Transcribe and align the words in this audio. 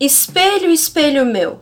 Espelho, 0.00 0.70
espelho 0.72 1.24
meu, 1.24 1.60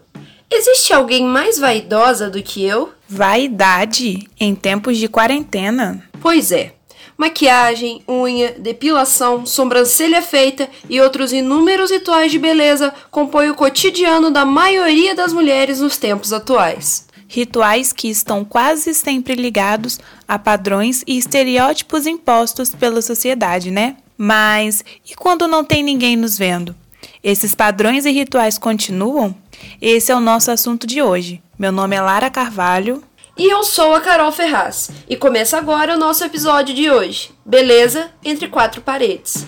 existe 0.50 0.92
alguém 0.92 1.23
mais 1.25 1.58
vaidosa 1.58 2.30
do 2.30 2.42
que 2.42 2.64
eu? 2.64 2.90
Vaidade 3.06 4.26
em 4.40 4.54
tempos 4.54 4.96
de 4.96 5.06
quarentena? 5.06 6.03
Pois 6.21 6.50
é. 6.50 6.74
Maquiagem, 7.16 8.03
unha, 8.08 8.53
depilação, 8.53 9.45
sobrancelha 9.45 10.22
feita 10.22 10.68
e 10.88 10.98
outros 10.98 11.30
inúmeros 11.30 11.90
rituais 11.90 12.32
de 12.32 12.38
beleza 12.38 12.92
compõem 13.10 13.50
o 13.50 13.54
cotidiano 13.54 14.30
da 14.30 14.46
maioria 14.46 15.14
das 15.14 15.33
mulheres 15.33 15.80
nos 15.80 15.99
tempos 15.99 16.33
atuais. 16.33 17.07
Rituais 17.29 17.93
que 17.93 18.09
estão 18.09 18.45
quase 18.45 18.95
sempre 18.95 19.35
ligados 19.35 20.01
a 20.27 20.39
padrões 20.39 21.05
e 21.07 21.19
estereótipos 21.19 22.07
impostos 22.07 22.75
pela 22.75 23.03
sociedade, 23.03 23.71
né? 23.71 23.96
Mas 24.17 24.83
e 25.09 25.14
quando 25.14 25.46
não 25.46 25.62
tem 25.62 25.83
ninguém 25.83 26.17
nos 26.17 26.39
vendo? 26.39 26.75
Esses 27.23 27.54
padrões 27.54 28.04
e 28.04 28.11
rituais 28.11 28.59
continuam? 28.59 29.32
Esse 29.81 30.11
é 30.11 30.17
o 30.17 30.21
nosso 30.21 30.50
assunto 30.50 30.89
de 30.89 31.00
hoje. 31.00 31.40
Meu 31.57 31.71
nome 31.71 31.95
é 31.95 32.00
Lara 32.00 32.28
Carvalho. 32.28 33.00
E 33.39 33.47
eu 33.47 33.62
sou 33.62 33.95
a 33.95 34.00
Carol 34.00 34.33
Ferraz. 34.33 34.91
E 35.08 35.14
começa 35.14 35.56
agora 35.56 35.95
o 35.95 35.98
nosso 35.98 36.25
episódio 36.25 36.75
de 36.75 36.91
hoje. 36.91 37.31
Beleza 37.47 38.11
entre 38.25 38.48
quatro 38.48 38.81
paredes. 38.83 39.47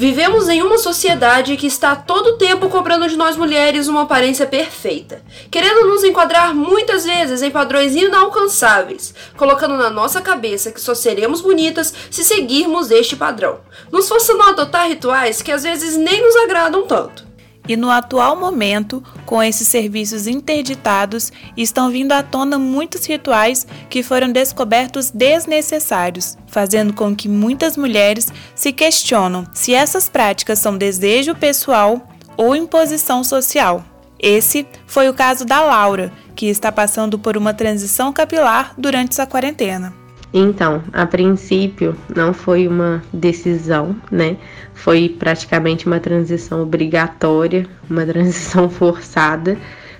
Vivemos 0.00 0.48
em 0.48 0.62
uma 0.62 0.78
sociedade 0.78 1.58
que 1.58 1.66
está 1.66 1.94
todo 1.94 2.38
tempo 2.38 2.70
cobrando 2.70 3.06
de 3.06 3.18
nós 3.18 3.36
mulheres 3.36 3.86
uma 3.86 4.04
aparência 4.04 4.46
perfeita, 4.46 5.22
querendo 5.50 5.86
nos 5.86 6.02
enquadrar 6.02 6.54
muitas 6.54 7.04
vezes 7.04 7.42
em 7.42 7.50
padrões 7.50 7.94
inalcançáveis, 7.94 9.12
colocando 9.36 9.76
na 9.76 9.90
nossa 9.90 10.22
cabeça 10.22 10.72
que 10.72 10.80
só 10.80 10.94
seremos 10.94 11.42
bonitas 11.42 11.92
se 12.10 12.24
seguirmos 12.24 12.90
este 12.90 13.14
padrão, 13.14 13.60
nos 13.92 14.08
forçando 14.08 14.42
a 14.42 14.48
adotar 14.48 14.88
rituais 14.88 15.42
que 15.42 15.52
às 15.52 15.64
vezes 15.64 15.98
nem 15.98 16.22
nos 16.22 16.34
agradam 16.34 16.86
tanto. 16.86 17.29
E 17.68 17.76
no 17.76 17.90
atual 17.90 18.34
momento, 18.34 19.02
com 19.24 19.42
esses 19.42 19.68
serviços 19.68 20.26
interditados, 20.26 21.32
estão 21.56 21.90
vindo 21.90 22.12
à 22.12 22.22
tona 22.22 22.58
muitos 22.58 23.06
rituais 23.06 23.66
que 23.88 24.02
foram 24.02 24.32
descobertos 24.32 25.10
desnecessários, 25.10 26.36
fazendo 26.46 26.92
com 26.92 27.14
que 27.14 27.28
muitas 27.28 27.76
mulheres 27.76 28.28
se 28.54 28.72
questionam 28.72 29.46
se 29.52 29.74
essas 29.74 30.08
práticas 30.08 30.58
são 30.58 30.76
desejo 30.76 31.34
pessoal 31.34 32.08
ou 32.36 32.56
imposição 32.56 33.22
social. 33.22 33.84
Esse 34.18 34.66
foi 34.86 35.08
o 35.08 35.14
caso 35.14 35.44
da 35.44 35.62
Laura, 35.62 36.12
que 36.34 36.46
está 36.46 36.70
passando 36.72 37.18
por 37.18 37.36
uma 37.36 37.54
transição 37.54 38.12
capilar 38.12 38.74
durante 38.76 39.12
essa 39.12 39.26
quarentena. 39.26 39.99
Então, 40.32 40.82
a 40.92 41.04
princípio 41.06 41.96
não 42.14 42.32
foi 42.32 42.68
uma 42.68 43.02
decisão, 43.12 43.96
né? 44.10 44.36
Foi 44.74 45.08
praticamente 45.08 45.86
uma 45.86 45.98
transição 45.98 46.62
obrigatória, 46.62 47.66
uma 47.88 48.06
transição 48.06 48.70
forçada, 48.70 49.56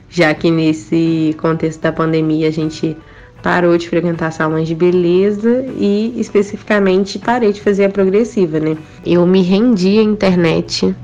já 0.09 0.33
que 0.33 0.51
nesse 0.51 1.35
contexto 1.41 1.81
da 1.81 1.93
pandemia 1.93 2.49
a 2.49 2.53
gente 2.53 2.97
parou 3.43 3.77
de 3.77 3.89
frequentar 3.89 4.31
salões 4.31 4.69
de 4.69 4.75
beleza 4.75 5.65
e 5.77 6.15
especificamente 6.17 7.19
parei 7.19 7.53
de 7.53 7.61
fazer 7.61 7.87
a 7.87 7.89
progressiva, 7.89 8.61
né? 8.61 8.77
Eu 9.05 9.27
me 9.27 9.43
rendi 9.43 9.99
à 9.99 10.03
internet 10.03 10.95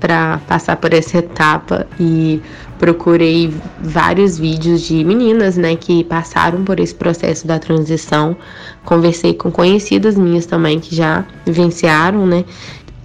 para 0.00 0.38
passar 0.46 0.76
por 0.76 0.92
essa 0.92 1.18
etapa 1.18 1.86
e 1.98 2.42
procurei 2.84 3.50
vários 3.80 4.38
vídeos 4.38 4.82
de 4.82 5.02
meninas, 5.02 5.56
né, 5.56 5.74
que 5.74 6.04
passaram 6.04 6.64
por 6.64 6.78
esse 6.78 6.94
processo 6.94 7.46
da 7.46 7.58
transição. 7.58 8.36
Conversei 8.84 9.32
com 9.32 9.50
conhecidas 9.50 10.18
minhas 10.18 10.44
também 10.44 10.78
que 10.78 10.94
já 10.94 11.24
vivenciaram, 11.46 12.26
né, 12.26 12.44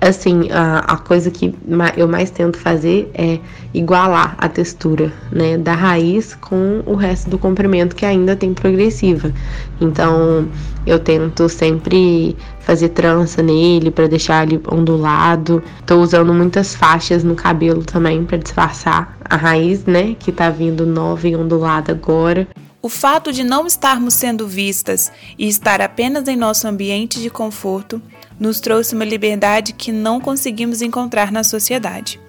assim, 0.02 0.50
a, 0.52 0.80
a, 0.80 0.98
coisa 0.98 1.30
que 1.30 1.54
eu 1.98 2.08
mais 2.08 2.32
tento 2.32 2.58
fazer 2.58 3.10
é 3.14 3.40
igualar 3.74 4.36
a 4.38 4.48
textura, 4.48 5.12
né, 5.32 5.58
da 5.58 5.74
raiz 5.74 6.36
com 6.36 6.82
o 6.86 6.96
resto 6.96 7.30
do 7.30 7.38
comprimento 7.38 7.96
que 7.96 8.06
ainda 8.06 8.36
tem 8.36 8.54
progressiva. 8.54 9.34
Então, 9.82 10.48
eu 10.86 11.00
tento 11.00 11.50
sempre 11.50 12.36
fazer 12.62 12.90
trança 12.90 13.44
nele 13.44 13.92
para 13.92 14.08
deixar 14.08 14.48
ele 14.48 14.62
ondulado. 14.72 15.62
Tô 15.86 15.98
usando 15.98 16.34
muitas 16.34 16.76
faixas 16.76 17.24
no 17.24 17.36
cabelo 17.36 17.84
também 17.84 18.24
para 18.24 18.38
disfarçar 18.38 19.18
a 19.26 19.36
raiz, 19.36 19.86
né, 19.86 20.16
que 20.18 20.32
tá 20.32 20.50
vindo 20.50 20.86
nova 20.86 21.28
e 21.28 21.36
ondulada 21.36 21.92
agora. 21.92 22.48
O 22.82 22.88
fato 22.88 23.34
de 23.34 23.44
não 23.44 23.68
estarmos 23.68 24.14
sendo 24.14 24.48
vistas 24.48 25.12
e 25.38 25.50
estar 25.50 25.82
apenas 25.82 26.30
em 26.30 26.38
nosso 26.38 26.66
ambiente 26.66 27.20
de 27.20 27.30
conforto 27.30 28.02
nos 28.40 28.60
trouxe 28.60 28.96
uma 28.96 29.06
liberdade 29.06 29.74
que 29.74 29.92
não 29.92 30.22
conseguimos 30.22 30.82
encontrar 30.82 31.32
na 31.32 31.44
sociedade. 31.44 32.20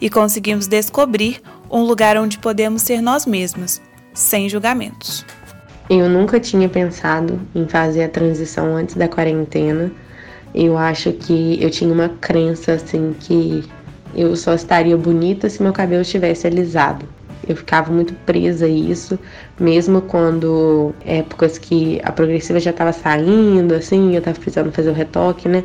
E 0.00 0.10
conseguimos 0.10 0.66
descobrir 0.66 1.40
um 1.70 1.82
lugar 1.82 2.16
onde 2.16 2.38
podemos 2.38 2.82
ser 2.82 3.00
nós 3.00 3.24
mesmos, 3.24 3.80
sem 4.12 4.48
julgamentos. 4.48 5.24
Eu 5.88 6.08
nunca 6.08 6.40
tinha 6.40 6.68
pensado 6.68 7.40
em 7.54 7.66
fazer 7.66 8.04
a 8.04 8.08
transição 8.08 8.76
antes 8.76 8.94
da 8.94 9.08
quarentena. 9.08 9.90
Eu 10.54 10.76
acho 10.76 11.12
que 11.12 11.62
eu 11.62 11.70
tinha 11.70 11.92
uma 11.92 12.08
crença 12.08 12.72
assim 12.72 13.14
que 13.18 13.64
eu 14.14 14.36
só 14.36 14.54
estaria 14.54 14.96
bonita 14.96 15.48
se 15.48 15.62
meu 15.62 15.72
cabelo 15.72 16.02
estivesse 16.02 16.46
alisado. 16.46 17.06
Eu 17.46 17.56
ficava 17.56 17.92
muito 17.92 18.14
presa 18.26 18.66
a 18.66 18.68
isso, 18.68 19.18
mesmo 19.58 20.00
quando 20.02 20.94
épocas 21.04 21.58
que 21.58 22.00
a 22.04 22.12
progressiva 22.12 22.60
já 22.60 22.70
estava 22.70 22.92
saindo, 22.92 23.74
assim, 23.74 24.12
eu 24.12 24.18
estava 24.18 24.38
precisando 24.38 24.72
fazer 24.72 24.90
o 24.90 24.94
retoque, 24.94 25.48
né? 25.48 25.64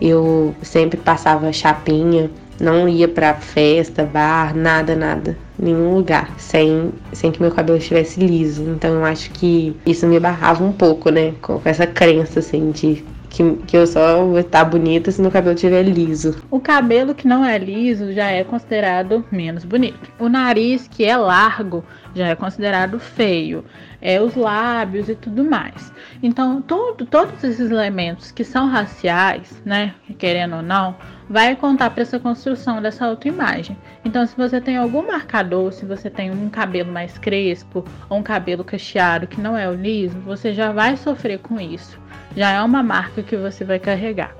Eu 0.00 0.54
sempre 0.62 0.98
passava 0.98 1.52
chapinha, 1.52 2.30
não 2.60 2.88
ia 2.88 3.08
para 3.08 3.34
festa, 3.34 4.04
bar, 4.04 4.54
nada, 4.56 4.96
nada, 4.96 5.36
nenhum 5.58 5.94
lugar, 5.94 6.32
sem, 6.38 6.92
sem 7.12 7.30
que 7.30 7.40
meu 7.40 7.50
cabelo 7.50 7.78
estivesse 7.78 8.20
liso. 8.20 8.62
Então 8.62 8.94
eu 8.94 9.04
acho 9.04 9.30
que 9.30 9.76
isso 9.86 10.06
me 10.06 10.18
barrava 10.18 10.64
um 10.64 10.72
pouco, 10.72 11.10
né? 11.10 11.34
Com 11.42 11.60
essa 11.64 11.86
crença, 11.86 12.40
assim, 12.40 12.70
de 12.70 13.04
que, 13.28 13.56
que 13.66 13.76
eu 13.76 13.86
só 13.86 14.24
vou 14.24 14.38
estar 14.38 14.64
bonita 14.64 15.10
se 15.10 15.20
meu 15.20 15.30
cabelo 15.30 15.54
estiver 15.54 15.82
liso. 15.82 16.42
O 16.50 16.60
cabelo 16.60 17.14
que 17.14 17.28
não 17.28 17.44
é 17.44 17.58
liso 17.58 18.12
já 18.12 18.30
é 18.30 18.42
considerado 18.42 19.24
menos 19.30 19.64
bonito. 19.64 20.10
O 20.18 20.28
nariz 20.28 20.88
que 20.88 21.04
é 21.04 21.16
largo 21.16 21.84
já 22.14 22.28
é 22.28 22.34
considerado 22.34 22.98
feio. 22.98 23.64
É 24.00 24.20
os 24.20 24.34
lábios 24.34 25.08
e 25.08 25.14
tudo 25.14 25.44
mais. 25.44 25.92
Então, 26.22 26.62
todo, 26.62 27.04
todos 27.04 27.42
esses 27.42 27.70
elementos 27.70 28.30
que 28.30 28.44
são 28.44 28.68
raciais, 28.68 29.60
né, 29.64 29.94
querendo 30.16 30.56
ou 30.56 30.62
não, 30.62 30.96
vai 31.28 31.56
contar 31.56 31.90
para 31.90 32.02
essa 32.02 32.18
construção 32.18 32.80
dessa 32.80 33.06
autoimagem. 33.06 33.76
Então, 34.04 34.24
se 34.24 34.36
você 34.36 34.60
tem 34.60 34.76
algum 34.76 35.04
marcador, 35.04 35.72
se 35.72 35.84
você 35.84 36.08
tem 36.08 36.30
um 36.30 36.48
cabelo 36.48 36.92
mais 36.92 37.18
crespo 37.18 37.84
ou 38.08 38.18
um 38.18 38.22
cabelo 38.22 38.62
cacheado 38.62 39.26
que 39.26 39.40
não 39.40 39.56
é 39.56 39.68
o 39.68 39.74
liso, 39.74 40.18
você 40.20 40.52
já 40.52 40.70
vai 40.70 40.96
sofrer 40.96 41.40
com 41.40 41.60
isso 41.60 41.98
já 42.36 42.50
é 42.50 42.62
uma 42.62 42.82
marca 42.82 43.22
que 43.22 43.36
você 43.36 43.64
vai 43.64 43.78
carregar. 43.78 44.34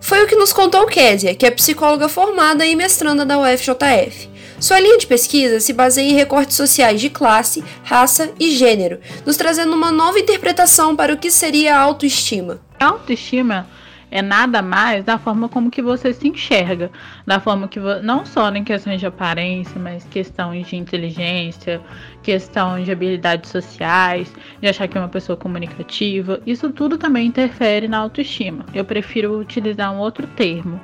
Foi 0.00 0.24
o 0.24 0.26
que 0.26 0.34
nos 0.34 0.52
contou 0.52 0.86
Kézia, 0.86 1.34
que 1.34 1.46
é 1.46 1.50
psicóloga 1.50 2.08
formada 2.08 2.66
e 2.66 2.74
mestranda 2.74 3.24
da 3.24 3.38
UFJF. 3.38 4.28
Sua 4.58 4.80
linha 4.80 4.98
de 4.98 5.06
pesquisa 5.06 5.60
se 5.60 5.72
baseia 5.72 6.08
em 6.08 6.14
recortes 6.14 6.56
sociais 6.56 7.00
de 7.00 7.08
classe, 7.08 7.64
raça 7.84 8.32
e 8.38 8.50
gênero, 8.50 9.00
nos 9.24 9.36
trazendo 9.36 9.74
uma 9.74 9.90
nova 9.90 10.18
interpretação 10.18 10.94
para 10.94 11.14
o 11.14 11.16
que 11.16 11.30
seria 11.30 11.76
a 11.76 11.80
autoestima. 11.80 12.60
A 12.78 12.86
autoestima 12.86 13.66
é 14.12 14.20
nada 14.20 14.60
mais 14.60 15.02
da 15.02 15.18
forma 15.18 15.48
como 15.48 15.70
que 15.70 15.80
você 15.80 16.12
se 16.12 16.28
enxerga, 16.28 16.90
da 17.26 17.40
forma 17.40 17.66
que 17.66 17.80
não 18.02 18.26
só 18.26 18.50
em 18.50 18.62
questões 18.62 19.00
de 19.00 19.06
aparência, 19.06 19.80
mas 19.80 20.04
questões 20.04 20.66
de 20.66 20.76
inteligência, 20.76 21.80
questão 22.22 22.80
de 22.82 22.92
habilidades 22.92 23.50
sociais, 23.50 24.32
de 24.60 24.68
achar 24.68 24.86
que 24.86 24.98
é 24.98 25.00
uma 25.00 25.08
pessoa 25.08 25.34
comunicativa, 25.34 26.40
isso 26.46 26.68
tudo 26.70 26.98
também 26.98 27.26
interfere 27.26 27.88
na 27.88 27.98
autoestima. 27.98 28.66
Eu 28.74 28.84
prefiro 28.84 29.38
utilizar 29.38 29.90
um 29.90 29.98
outro 29.98 30.26
termo, 30.26 30.78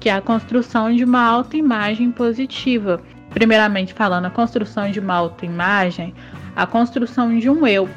que 0.00 0.08
é 0.08 0.14
a 0.14 0.22
construção 0.22 0.90
de 0.96 1.04
uma 1.04 1.22
autoimagem 1.22 2.10
positiva. 2.10 3.02
Primeiramente 3.28 3.92
falando, 3.92 4.24
a 4.26 4.30
construção 4.30 4.90
de 4.90 4.98
uma 4.98 5.14
autoimagem, 5.14 6.14
a 6.56 6.66
construção 6.66 7.38
de 7.38 7.50
um 7.50 7.66
eu, 7.66 7.88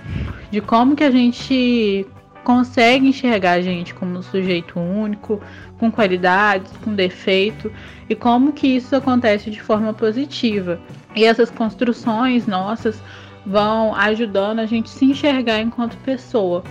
de 0.52 0.60
como 0.60 0.96
que 0.98 1.04
a 1.04 1.12
gente 1.12 2.06
consegue 2.46 3.08
enxergar 3.08 3.54
a 3.54 3.62
gente 3.62 3.94
como 3.96 4.20
um 4.20 4.22
sujeito 4.22 4.80
único, 4.80 5.42
com 5.80 5.92
qualidades, 5.92 6.72
com 6.78 6.94
defeito, 6.94 7.74
e 8.08 8.14
como 8.14 8.54
que 8.54 8.68
isso 8.68 8.96
acontece 8.96 9.50
de 9.50 9.60
forma 9.60 9.92
positiva. 9.94 10.80
E 11.16 11.26
essas 11.26 11.50
construções 11.50 12.46
nossas 12.46 13.02
vão 13.44 13.96
ajudando 13.96 14.60
a 14.60 14.66
gente 14.68 14.90
se 14.90 15.06
enxergar 15.06 15.60
enquanto 15.60 15.98
pessoa. 15.98 16.64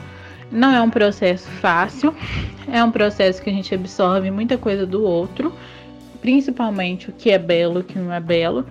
Não 0.50 0.72
é 0.72 0.80
um 0.80 0.90
processo 0.90 1.48
fácil, 1.48 2.14
é 2.68 2.82
um 2.82 2.92
processo 2.92 3.42
que 3.42 3.50
a 3.50 3.52
gente 3.52 3.74
absorve 3.74 4.30
muita 4.30 4.56
coisa 4.56 4.86
do 4.86 5.02
outro, 5.02 5.52
principalmente 6.20 7.10
o 7.10 7.12
que 7.12 7.30
é 7.30 7.38
belo 7.38 7.78
e 7.78 7.80
o 7.80 7.84
que 7.84 7.98
não 7.98 8.12
é 8.12 8.20
belo. 8.20 8.64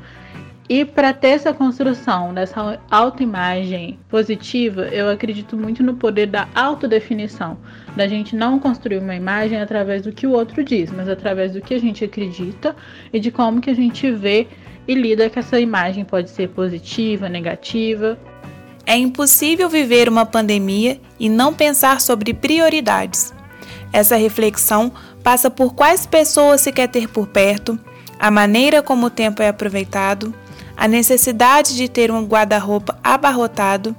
E 0.70 0.86
para 0.86 1.12
ter 1.14 1.30
essa 1.30 1.54
construção 1.54 2.34
dessa 2.34 2.80
autoimagem 2.90 4.00
positiva, 4.10 4.84
eu 4.84 5.10
acredito 5.10 5.58
muito 5.58 5.84
no 5.84 5.96
poder 5.96 6.28
da 6.28 6.48
autodefinição, 6.56 7.58
da 7.98 8.08
gente 8.08 8.34
não 8.34 8.58
construir 8.60 9.00
uma 9.00 9.16
imagem 9.16 9.62
através 9.62 10.04
do 10.04 10.14
que 10.14 10.26
o 10.26 10.32
outro 10.32 10.64
diz, 10.64 10.90
mas 10.90 11.10
através 11.10 11.52
do 11.52 11.62
que 11.62 11.74
a 11.74 11.80
gente 11.80 12.06
acredita 12.06 12.76
e 13.12 13.20
de 13.20 13.30
como 13.30 13.60
que 13.60 13.70
a 13.70 13.76
gente 13.76 14.10
vê 14.10 14.48
e 14.88 14.96
lida 14.96 15.30
com 15.30 15.40
essa 15.40 15.60
imagem 15.60 16.06
pode 16.06 16.30
ser 16.30 16.50
positiva, 16.50 17.28
negativa. 17.28 18.18
É 18.86 18.98
impossível 18.98 19.68
viver 19.70 20.08
uma 20.08 20.26
pandemia 20.26 21.00
e 21.20 21.28
não 21.28 21.54
pensar 21.54 22.00
sobre 22.00 22.34
prioridades. 22.34 23.34
Essa 23.92 24.16
reflexão 24.16 24.92
passa 25.22 25.50
por 25.50 25.74
quais 25.74 26.06
pessoas 26.06 26.62
se 26.62 26.72
quer 26.72 26.88
ter 26.88 27.10
por 27.10 27.28
perto, 27.28 27.78
a 28.20 28.32
maneira 28.32 28.82
como 28.82 29.08
o 29.08 29.10
tempo 29.10 29.42
é 29.42 29.50
aproveitado, 29.50 30.34
a 30.76 30.88
necessidade 30.88 31.76
de 31.76 31.88
ter 31.88 32.12
um 32.12 32.26
guarda-roupa 32.26 32.98
abarrotado 33.04 33.96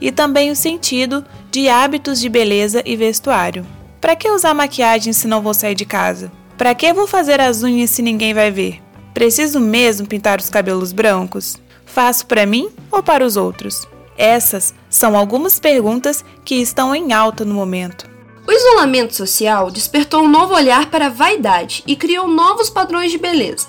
e 0.00 0.12
também 0.12 0.50
o 0.50 0.56
sentido 0.56 1.24
de 1.50 1.68
hábitos 1.68 2.20
de 2.20 2.28
beleza 2.28 2.82
e 2.84 2.96
vestuário. 2.96 3.66
Para 4.00 4.14
que 4.14 4.30
usar 4.30 4.54
maquiagem 4.54 5.12
se 5.12 5.26
não 5.26 5.42
vou 5.42 5.54
sair 5.54 5.74
de 5.74 5.84
casa? 5.84 6.30
Para 6.56 6.74
que 6.74 6.92
vou 6.92 7.06
fazer 7.06 7.40
as 7.40 7.62
unhas 7.62 7.90
se 7.90 8.02
ninguém 8.02 8.32
vai 8.32 8.50
ver? 8.50 8.80
Preciso 9.12 9.58
mesmo 9.58 10.06
pintar 10.06 10.38
os 10.38 10.48
cabelos 10.48 10.92
brancos? 10.92 11.56
Faço 11.84 12.26
para 12.26 12.46
mim 12.46 12.68
ou 12.90 13.02
para 13.02 13.24
os 13.24 13.36
outros? 13.36 13.86
Essas 14.16 14.74
são 14.90 15.16
algumas 15.16 15.58
perguntas 15.58 16.24
que 16.44 16.56
estão 16.56 16.94
em 16.94 17.12
alta 17.12 17.44
no 17.44 17.54
momento. 17.54 18.08
O 18.46 18.52
isolamento 18.52 19.14
social 19.14 19.70
despertou 19.70 20.22
um 20.22 20.28
novo 20.28 20.54
olhar 20.54 20.90
para 20.90 21.06
a 21.06 21.10
vaidade 21.10 21.82
e 21.86 21.94
criou 21.94 22.26
novos 22.26 22.70
padrões 22.70 23.12
de 23.12 23.18
beleza. 23.18 23.68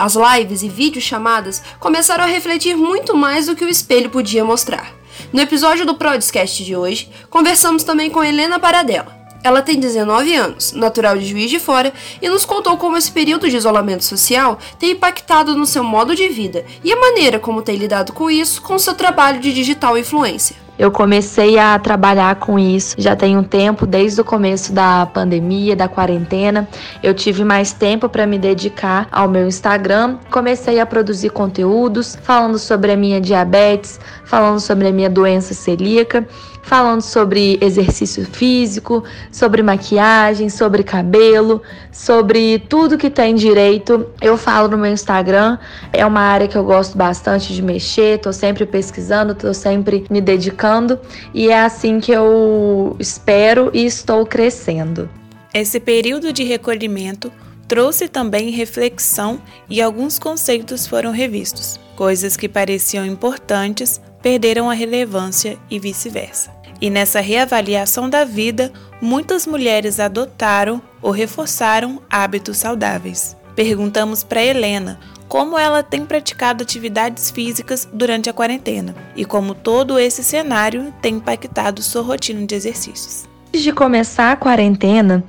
As 0.00 0.14
lives 0.14 0.62
e 0.62 0.68
videochamadas 0.70 1.62
começaram 1.78 2.24
a 2.24 2.26
refletir 2.26 2.74
muito 2.74 3.14
mais 3.14 3.44
do 3.44 3.54
que 3.54 3.62
o 3.62 3.68
espelho 3.68 4.08
podia 4.08 4.42
mostrar. 4.42 4.94
No 5.30 5.42
episódio 5.42 5.84
do 5.84 5.94
Prodcast 5.94 6.64
de 6.64 6.74
hoje, 6.74 7.10
conversamos 7.28 7.84
também 7.84 8.08
com 8.08 8.24
Helena 8.24 8.58
Paradela. 8.58 9.14
Ela 9.44 9.60
tem 9.60 9.78
19 9.78 10.34
anos, 10.34 10.72
natural 10.72 11.18
de 11.18 11.26
Juiz 11.26 11.50
de 11.50 11.60
Fora, 11.60 11.92
e 12.22 12.30
nos 12.30 12.46
contou 12.46 12.78
como 12.78 12.96
esse 12.96 13.12
período 13.12 13.46
de 13.46 13.58
isolamento 13.58 14.02
social 14.02 14.58
tem 14.78 14.92
impactado 14.92 15.54
no 15.54 15.66
seu 15.66 15.84
modo 15.84 16.16
de 16.16 16.30
vida 16.30 16.64
e 16.82 16.90
a 16.90 16.98
maneira 16.98 17.38
como 17.38 17.60
tem 17.60 17.76
lidado 17.76 18.14
com 18.14 18.30
isso 18.30 18.62
com 18.62 18.78
seu 18.78 18.94
trabalho 18.94 19.38
de 19.38 19.52
digital 19.52 19.98
influencer. 19.98 20.56
Eu 20.80 20.90
comecei 20.90 21.58
a 21.58 21.78
trabalhar 21.78 22.36
com 22.36 22.58
isso 22.58 22.94
já 22.96 23.14
tem 23.14 23.36
um 23.36 23.42
tempo, 23.42 23.86
desde 23.86 24.18
o 24.22 24.24
começo 24.24 24.72
da 24.72 25.04
pandemia, 25.04 25.76
da 25.76 25.86
quarentena. 25.86 26.66
Eu 27.02 27.12
tive 27.12 27.44
mais 27.44 27.70
tempo 27.70 28.08
para 28.08 28.26
me 28.26 28.38
dedicar 28.38 29.06
ao 29.12 29.28
meu 29.28 29.46
Instagram. 29.46 30.16
Comecei 30.30 30.80
a 30.80 30.86
produzir 30.86 31.28
conteúdos 31.28 32.16
falando 32.22 32.58
sobre 32.58 32.92
a 32.92 32.96
minha 32.96 33.20
diabetes, 33.20 34.00
falando 34.24 34.58
sobre 34.58 34.88
a 34.88 34.90
minha 34.90 35.10
doença 35.10 35.52
celíaca 35.52 36.26
falando 36.70 37.02
sobre 37.02 37.58
exercício 37.60 38.24
físico, 38.24 39.02
sobre 39.32 39.60
maquiagem, 39.60 40.48
sobre 40.48 40.84
cabelo, 40.84 41.60
sobre 41.90 42.60
tudo 42.60 42.96
que 42.96 43.10
tem 43.10 43.34
direito. 43.34 44.06
Eu 44.22 44.36
falo 44.36 44.68
no 44.68 44.78
meu 44.78 44.92
Instagram, 44.92 45.58
é 45.92 46.06
uma 46.06 46.20
área 46.20 46.46
que 46.46 46.56
eu 46.56 46.62
gosto 46.62 46.96
bastante 46.96 47.52
de 47.52 47.60
mexer, 47.60 48.20
tô 48.20 48.32
sempre 48.32 48.64
pesquisando, 48.64 49.34
tô 49.34 49.52
sempre 49.52 50.04
me 50.08 50.20
dedicando 50.20 50.96
e 51.34 51.48
é 51.48 51.60
assim 51.60 51.98
que 51.98 52.12
eu 52.12 52.94
espero 53.00 53.72
e 53.74 53.84
estou 53.84 54.24
crescendo. 54.24 55.10
Esse 55.52 55.80
período 55.80 56.32
de 56.32 56.44
recolhimento 56.44 57.32
trouxe 57.66 58.06
também 58.06 58.50
reflexão 58.50 59.42
e 59.68 59.82
alguns 59.82 60.20
conceitos 60.20 60.86
foram 60.86 61.10
revistos. 61.10 61.80
Coisas 61.96 62.36
que 62.36 62.48
pareciam 62.48 63.04
importantes 63.04 64.00
perderam 64.22 64.70
a 64.70 64.74
relevância 64.74 65.58
e 65.68 65.80
vice-versa. 65.80 66.59
E 66.80 66.88
nessa 66.88 67.20
reavaliação 67.20 68.08
da 68.08 68.24
vida, 68.24 68.72
muitas 69.00 69.46
mulheres 69.46 70.00
adotaram 70.00 70.80
ou 71.02 71.10
reforçaram 71.10 72.00
hábitos 72.10 72.56
saudáveis. 72.58 73.36
Perguntamos 73.54 74.24
para 74.24 74.42
Helena 74.42 74.98
como 75.28 75.56
ela 75.56 75.80
tem 75.80 76.04
praticado 76.04 76.64
atividades 76.64 77.30
físicas 77.30 77.88
durante 77.92 78.28
a 78.28 78.32
quarentena 78.32 78.96
e 79.14 79.24
como 79.24 79.54
todo 79.54 79.96
esse 79.96 80.24
cenário 80.24 80.92
tem 81.00 81.14
impactado 81.16 81.82
sua 81.82 82.02
rotina 82.02 82.44
de 82.44 82.56
exercícios. 82.56 83.29
Antes 83.52 83.64
de 83.64 83.72
começar 83.72 84.30
a 84.30 84.36
quarentena, 84.36 85.24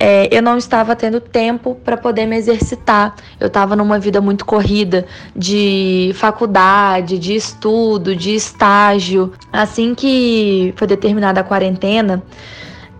é, 0.00 0.34
eu 0.34 0.40
não 0.40 0.56
estava 0.56 0.96
tendo 0.96 1.20
tempo 1.20 1.74
para 1.84 1.94
poder 1.94 2.24
me 2.24 2.34
exercitar. 2.34 3.14
Eu 3.38 3.48
estava 3.48 3.76
numa 3.76 3.98
vida 3.98 4.18
muito 4.18 4.46
corrida 4.46 5.04
de 5.36 6.10
faculdade, 6.14 7.18
de 7.18 7.34
estudo, 7.34 8.16
de 8.16 8.34
estágio. 8.34 9.30
Assim 9.52 9.94
que 9.94 10.72
foi 10.74 10.86
determinada 10.86 11.42
a 11.42 11.44
quarentena, 11.44 12.22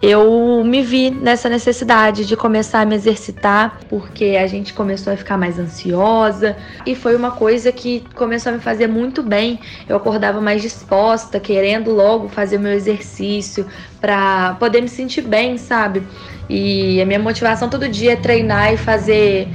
eu 0.02 0.62
me 0.62 0.82
vi 0.82 1.10
nessa 1.10 1.48
necessidade 1.48 2.26
de 2.26 2.36
começar 2.36 2.82
a 2.82 2.84
me 2.84 2.94
exercitar, 2.94 3.80
porque 3.88 4.36
a 4.40 4.46
gente 4.46 4.74
começou 4.74 5.12
a 5.12 5.16
ficar 5.16 5.38
mais 5.38 5.58
ansiosa 5.58 6.56
e 6.84 6.94
foi 6.94 7.16
uma 7.16 7.30
coisa 7.30 7.72
que 7.72 8.04
começou 8.14 8.52
a 8.52 8.56
me 8.56 8.60
fazer 8.60 8.86
muito 8.86 9.22
bem. 9.22 9.58
Eu 9.88 9.96
acordava 9.96 10.40
mais 10.40 10.60
disposta, 10.60 11.40
querendo 11.40 11.92
logo 11.92 12.28
fazer 12.28 12.58
meu 12.58 12.72
exercício 12.72 13.66
para 14.00 14.54
poder 14.60 14.82
me 14.82 14.88
sentir 14.88 15.22
bem, 15.22 15.56
sabe? 15.56 16.02
E 16.48 17.00
a 17.00 17.06
minha 17.06 17.18
motivação 17.18 17.68
todo 17.70 17.88
dia 17.88 18.12
é 18.12 18.16
treinar 18.16 18.74
e 18.74 18.76
fazer 18.76 19.48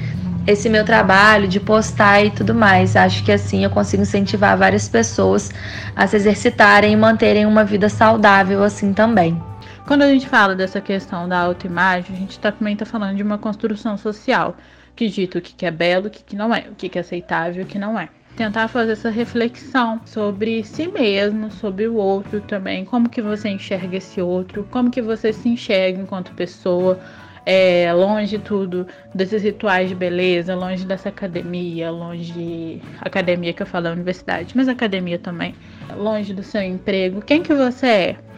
esse 0.48 0.68
meu 0.70 0.84
trabalho 0.84 1.48
de 1.48 1.60
postar 1.60 2.26
e 2.26 2.32
tudo 2.32 2.56
mais. 2.56 2.96
Acho 2.96 3.24
que 3.24 3.32
assim 3.32 3.64
eu 3.64 3.70
consigo 3.70 4.02
incentivar 4.02 4.58
várias 4.58 4.90
pessoas 4.90 5.52
a 5.96 6.08
se 6.08 6.16
exercitarem 6.16 6.94
e 6.94 6.98
manterem 6.98 7.46
uma 7.46 7.64
vida 7.64 7.88
saudável 7.90 8.64
assim 8.64 8.92
também. 8.92 9.51
Quando 9.86 10.04
a 10.04 10.08
gente 10.08 10.28
fala 10.28 10.56
dessa 10.56 10.80
questão 10.80 11.28
da 11.28 11.40
autoimagem, 11.40 12.16
a 12.16 12.20
gente 12.20 12.40
também 12.40 12.74
está 12.74 12.86
falando 12.86 13.18
de 13.18 13.24
uma 13.24 13.38
construção 13.38 13.98
social, 13.98 14.56
que 14.96 15.08
dita 15.10 15.40
o 15.40 15.42
que 15.42 15.66
é 15.66 15.72
belo, 15.72 16.08
o 16.08 16.10
que 16.10 16.36
não 16.36 16.54
é, 16.54 16.66
o 16.70 16.76
que 16.76 16.98
é 16.98 17.02
aceitável 17.02 17.64
o 17.64 17.68
que 17.68 17.80
não 17.80 18.00
é. 18.00 18.08
Tentar 18.38 18.68
fazer 18.70 18.94
essa 18.94 19.10
reflexão 19.10 20.00
sobre 20.06 20.64
si 20.64 20.88
mesmo, 20.88 21.52
sobre 21.52 21.88
o 21.88 21.96
outro 21.96 22.40
também, 22.42 22.86
como 22.86 23.10
que 23.10 23.22
você 23.22 23.50
enxerga 23.50 23.98
esse 23.98 24.22
outro, 24.22 24.66
como 24.72 24.90
que 24.90 25.02
você 25.02 25.34
se 25.34 25.50
enxerga 25.50 26.00
enquanto 26.00 26.32
pessoa, 26.34 26.98
é, 27.46 27.92
longe 27.92 28.38
de 28.38 28.44
tudo 28.44 28.88
desses 29.14 29.44
rituais 29.44 29.90
de 29.90 29.96
beleza, 29.96 30.56
longe 30.56 30.86
dessa 30.86 31.10
academia, 31.10 31.92
longe 31.92 32.32
de 32.32 32.82
academia 33.02 33.52
que 33.52 33.64
eu 33.64 33.68
falo 33.68 33.86
da 33.86 33.92
universidade, 33.92 34.56
mas 34.56 34.70
academia 34.70 35.20
também, 35.20 35.54
longe 35.98 36.34
do 36.34 36.44
seu 36.44 36.62
emprego. 36.62 37.22
Quem 37.22 37.42
que 37.42 37.54
você 37.54 37.88
é? 37.88 38.31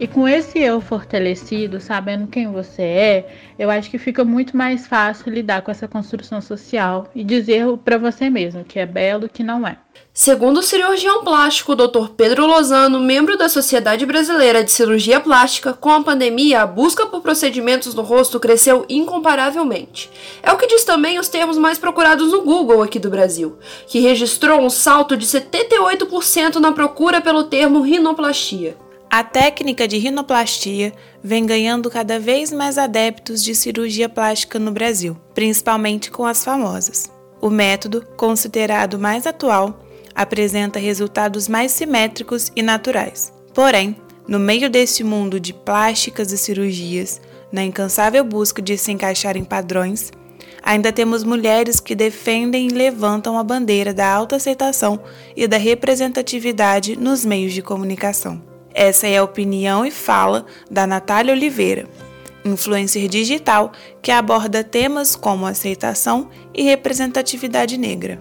E 0.00 0.08
com 0.08 0.26
esse 0.26 0.58
eu 0.58 0.80
fortalecido, 0.80 1.78
sabendo 1.78 2.26
quem 2.26 2.50
você 2.50 2.82
é, 2.82 3.36
eu 3.58 3.70
acho 3.70 3.90
que 3.90 3.98
fica 3.98 4.24
muito 4.24 4.56
mais 4.56 4.86
fácil 4.86 5.30
lidar 5.30 5.60
com 5.60 5.70
essa 5.70 5.86
construção 5.86 6.40
social 6.40 7.10
e 7.14 7.22
dizer 7.22 7.66
para 7.84 7.98
você 7.98 8.30
mesmo 8.30 8.64
que 8.64 8.78
é 8.78 8.86
belo 8.86 9.28
que 9.28 9.44
não 9.44 9.68
é. 9.68 9.76
Segundo 10.10 10.60
o 10.60 10.62
cirurgião 10.62 11.22
plástico 11.22 11.76
Dr. 11.76 12.08
Pedro 12.16 12.46
Lozano, 12.46 12.98
membro 12.98 13.36
da 13.36 13.50
Sociedade 13.50 14.06
Brasileira 14.06 14.64
de 14.64 14.72
Cirurgia 14.72 15.20
Plástica, 15.20 15.74
com 15.74 15.90
a 15.90 16.02
pandemia, 16.02 16.62
a 16.62 16.66
busca 16.66 17.04
por 17.04 17.20
procedimentos 17.20 17.94
no 17.94 18.00
rosto 18.00 18.40
cresceu 18.40 18.86
incomparavelmente. 18.88 20.10
É 20.42 20.50
o 20.50 20.56
que 20.56 20.66
diz 20.66 20.82
também 20.82 21.18
os 21.18 21.28
termos 21.28 21.58
mais 21.58 21.78
procurados 21.78 22.32
no 22.32 22.40
Google 22.40 22.82
aqui 22.82 22.98
do 22.98 23.10
Brasil, 23.10 23.58
que 23.86 24.00
registrou 24.00 24.62
um 24.62 24.70
salto 24.70 25.14
de 25.14 25.26
78% 25.26 26.56
na 26.56 26.72
procura 26.72 27.20
pelo 27.20 27.44
termo 27.44 27.82
rinoplastia. 27.82 28.78
A 29.12 29.24
técnica 29.24 29.88
de 29.88 29.98
rinoplastia 29.98 30.92
vem 31.20 31.44
ganhando 31.44 31.90
cada 31.90 32.20
vez 32.20 32.52
mais 32.52 32.78
adeptos 32.78 33.42
de 33.42 33.56
cirurgia 33.56 34.08
plástica 34.08 34.56
no 34.56 34.70
Brasil, 34.70 35.16
principalmente 35.34 36.12
com 36.12 36.24
as 36.24 36.44
famosas. 36.44 37.10
O 37.40 37.50
método, 37.50 38.06
considerado 38.16 39.00
mais 39.00 39.26
atual, 39.26 39.84
apresenta 40.14 40.78
resultados 40.78 41.48
mais 41.48 41.72
simétricos 41.72 42.52
e 42.54 42.62
naturais. 42.62 43.32
Porém, 43.52 43.96
no 44.28 44.38
meio 44.38 44.70
desse 44.70 45.02
mundo 45.02 45.40
de 45.40 45.52
plásticas 45.52 46.30
e 46.30 46.38
cirurgias, 46.38 47.20
na 47.50 47.64
incansável 47.64 48.22
busca 48.22 48.62
de 48.62 48.78
se 48.78 48.92
encaixar 48.92 49.36
em 49.36 49.42
padrões, 49.42 50.12
ainda 50.62 50.92
temos 50.92 51.24
mulheres 51.24 51.80
que 51.80 51.96
defendem 51.96 52.68
e 52.68 52.72
levantam 52.72 53.36
a 53.36 53.42
bandeira 53.42 53.92
da 53.92 54.08
autoaceitação 54.08 55.00
e 55.34 55.48
da 55.48 55.56
representatividade 55.56 56.94
nos 56.94 57.24
meios 57.24 57.52
de 57.52 57.60
comunicação. 57.60 58.49
Essa 58.80 59.06
é 59.06 59.18
a 59.18 59.22
opinião 59.22 59.84
e 59.84 59.90
fala 59.90 60.46
da 60.70 60.86
Natália 60.86 61.34
Oliveira, 61.34 61.86
influencer 62.42 63.08
digital 63.08 63.72
que 64.00 64.10
aborda 64.10 64.64
temas 64.64 65.14
como 65.14 65.44
aceitação 65.44 66.28
e 66.54 66.62
representatividade 66.62 67.76
negra. 67.76 68.18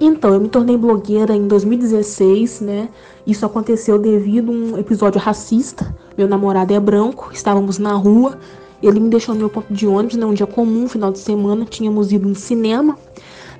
Então, 0.00 0.32
eu 0.32 0.40
me 0.40 0.48
tornei 0.48 0.76
blogueira 0.76 1.34
em 1.34 1.48
2016, 1.48 2.60
né? 2.60 2.88
Isso 3.26 3.44
aconteceu 3.44 3.98
devido 3.98 4.52
a 4.52 4.54
um 4.54 4.78
episódio 4.78 5.20
racista. 5.20 5.92
Meu 6.16 6.28
namorado 6.28 6.72
é 6.72 6.78
branco, 6.78 7.30
estávamos 7.32 7.76
na 7.76 7.92
rua, 7.94 8.38
ele 8.80 9.00
me 9.00 9.08
deixou 9.08 9.34
no 9.34 9.40
meu 9.40 9.50
ponto 9.50 9.74
de 9.74 9.88
ônibus, 9.88 10.14
né? 10.14 10.24
Um 10.24 10.34
dia 10.34 10.46
comum, 10.46 10.86
final 10.86 11.10
de 11.10 11.18
semana, 11.18 11.64
tínhamos 11.68 12.12
ido 12.12 12.28
no 12.28 12.36
cinema. 12.36 12.96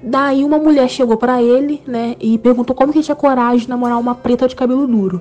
Daí 0.03 0.45
uma 0.45 0.59
mulher 0.59 0.89
chegou 0.89 1.17
para 1.17 1.43
ele, 1.43 1.83
né, 1.87 2.17
e 2.19 2.39
perguntou 2.39 2.75
como 2.75 2.91
que 2.91 2.99
ele 2.99 3.05
tinha 3.05 3.15
coragem 3.15 3.61
de 3.61 3.69
namorar 3.69 3.99
uma 3.99 4.15
preta 4.15 4.49
de 4.49 4.57
cabelo 4.57 4.87
duro. 4.87 5.21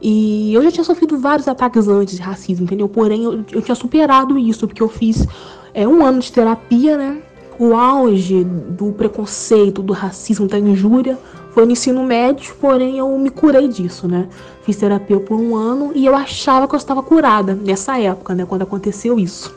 E 0.00 0.54
eu 0.54 0.62
já 0.62 0.70
tinha 0.70 0.84
sofrido 0.84 1.18
vários 1.18 1.46
ataques 1.46 1.86
antes 1.86 2.16
de 2.16 2.22
racismo, 2.22 2.64
entendeu? 2.64 2.88
Porém, 2.88 3.24
eu, 3.24 3.44
eu 3.52 3.62
tinha 3.62 3.74
superado 3.74 4.38
isso, 4.38 4.66
porque 4.66 4.82
eu 4.82 4.88
fiz 4.88 5.26
é, 5.74 5.86
um 5.86 6.04
ano 6.04 6.20
de 6.20 6.32
terapia, 6.32 6.96
né? 6.96 7.22
O 7.58 7.74
auge 7.74 8.42
do 8.42 8.92
preconceito, 8.92 9.82
do 9.82 9.92
racismo, 9.92 10.46
da 10.46 10.58
injúria 10.58 11.18
foi 11.52 11.66
no 11.66 11.72
ensino 11.72 12.02
médio, 12.04 12.54
porém 12.60 12.98
eu 12.98 13.18
me 13.18 13.28
curei 13.28 13.68
disso, 13.68 14.08
né? 14.08 14.28
Fiz 14.62 14.76
terapia 14.76 15.18
por 15.20 15.38
um 15.38 15.56
ano 15.56 15.92
e 15.94 16.06
eu 16.06 16.14
achava 16.14 16.66
que 16.66 16.74
eu 16.74 16.78
estava 16.78 17.02
curada 17.02 17.54
nessa 17.54 17.98
época, 17.98 18.34
né? 18.34 18.46
Quando 18.46 18.62
aconteceu 18.62 19.18
isso. 19.18 19.54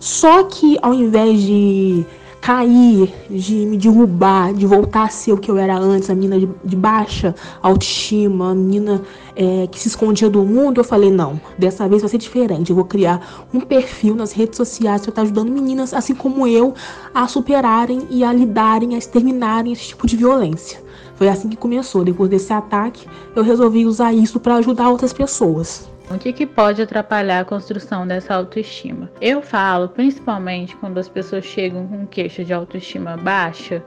Só 0.00 0.44
que 0.44 0.76
ao 0.82 0.92
invés 0.92 1.40
de 1.40 2.04
cair, 2.48 3.12
de 3.28 3.66
me 3.66 3.76
derrubar, 3.76 4.54
de 4.54 4.64
voltar 4.64 5.02
a 5.02 5.08
ser 5.10 5.34
o 5.34 5.36
que 5.36 5.50
eu 5.50 5.58
era 5.58 5.76
antes, 5.76 6.08
a 6.08 6.14
menina 6.14 6.40
de, 6.40 6.48
de 6.64 6.76
baixa 6.76 7.34
autoestima, 7.60 8.52
a 8.52 8.54
menina 8.54 9.02
é, 9.36 9.66
que 9.66 9.78
se 9.78 9.88
escondia 9.88 10.30
do 10.30 10.42
mundo, 10.46 10.80
eu 10.80 10.84
falei, 10.84 11.10
não, 11.10 11.38
dessa 11.58 11.86
vez 11.86 12.00
vai 12.00 12.10
ser 12.10 12.16
diferente. 12.16 12.70
Eu 12.70 12.76
vou 12.76 12.86
criar 12.86 13.46
um 13.52 13.60
perfil 13.60 14.14
nas 14.14 14.32
redes 14.32 14.56
sociais 14.56 15.02
para 15.02 15.10
estar 15.10 15.22
ajudando 15.22 15.52
meninas, 15.52 15.92
assim 15.92 16.14
como 16.14 16.46
eu, 16.46 16.72
a 17.14 17.28
superarem 17.28 18.06
e 18.08 18.24
a 18.24 18.32
lidarem, 18.32 18.94
a 18.94 18.98
exterminarem 18.98 19.74
esse 19.74 19.88
tipo 19.88 20.06
de 20.06 20.16
violência. 20.16 20.82
Foi 21.16 21.28
assim 21.28 21.50
que 21.50 21.56
começou. 21.56 22.02
Depois 22.02 22.30
desse 22.30 22.50
ataque, 22.50 23.06
eu 23.36 23.42
resolvi 23.42 23.84
usar 23.84 24.14
isso 24.14 24.40
para 24.40 24.54
ajudar 24.54 24.88
outras 24.88 25.12
pessoas. 25.12 25.86
O 26.10 26.18
que, 26.18 26.32
que 26.32 26.46
pode 26.46 26.80
atrapalhar 26.80 27.40
a 27.40 27.44
construção 27.44 28.06
dessa 28.06 28.34
autoestima? 28.34 29.10
Eu 29.20 29.42
falo, 29.42 29.90
principalmente 29.90 30.74
quando 30.76 30.96
as 30.96 31.08
pessoas 31.08 31.44
chegam 31.44 31.86
com 31.86 32.06
queixa 32.06 32.42
de 32.42 32.52
autoestima 32.52 33.14
baixa, 33.16 33.82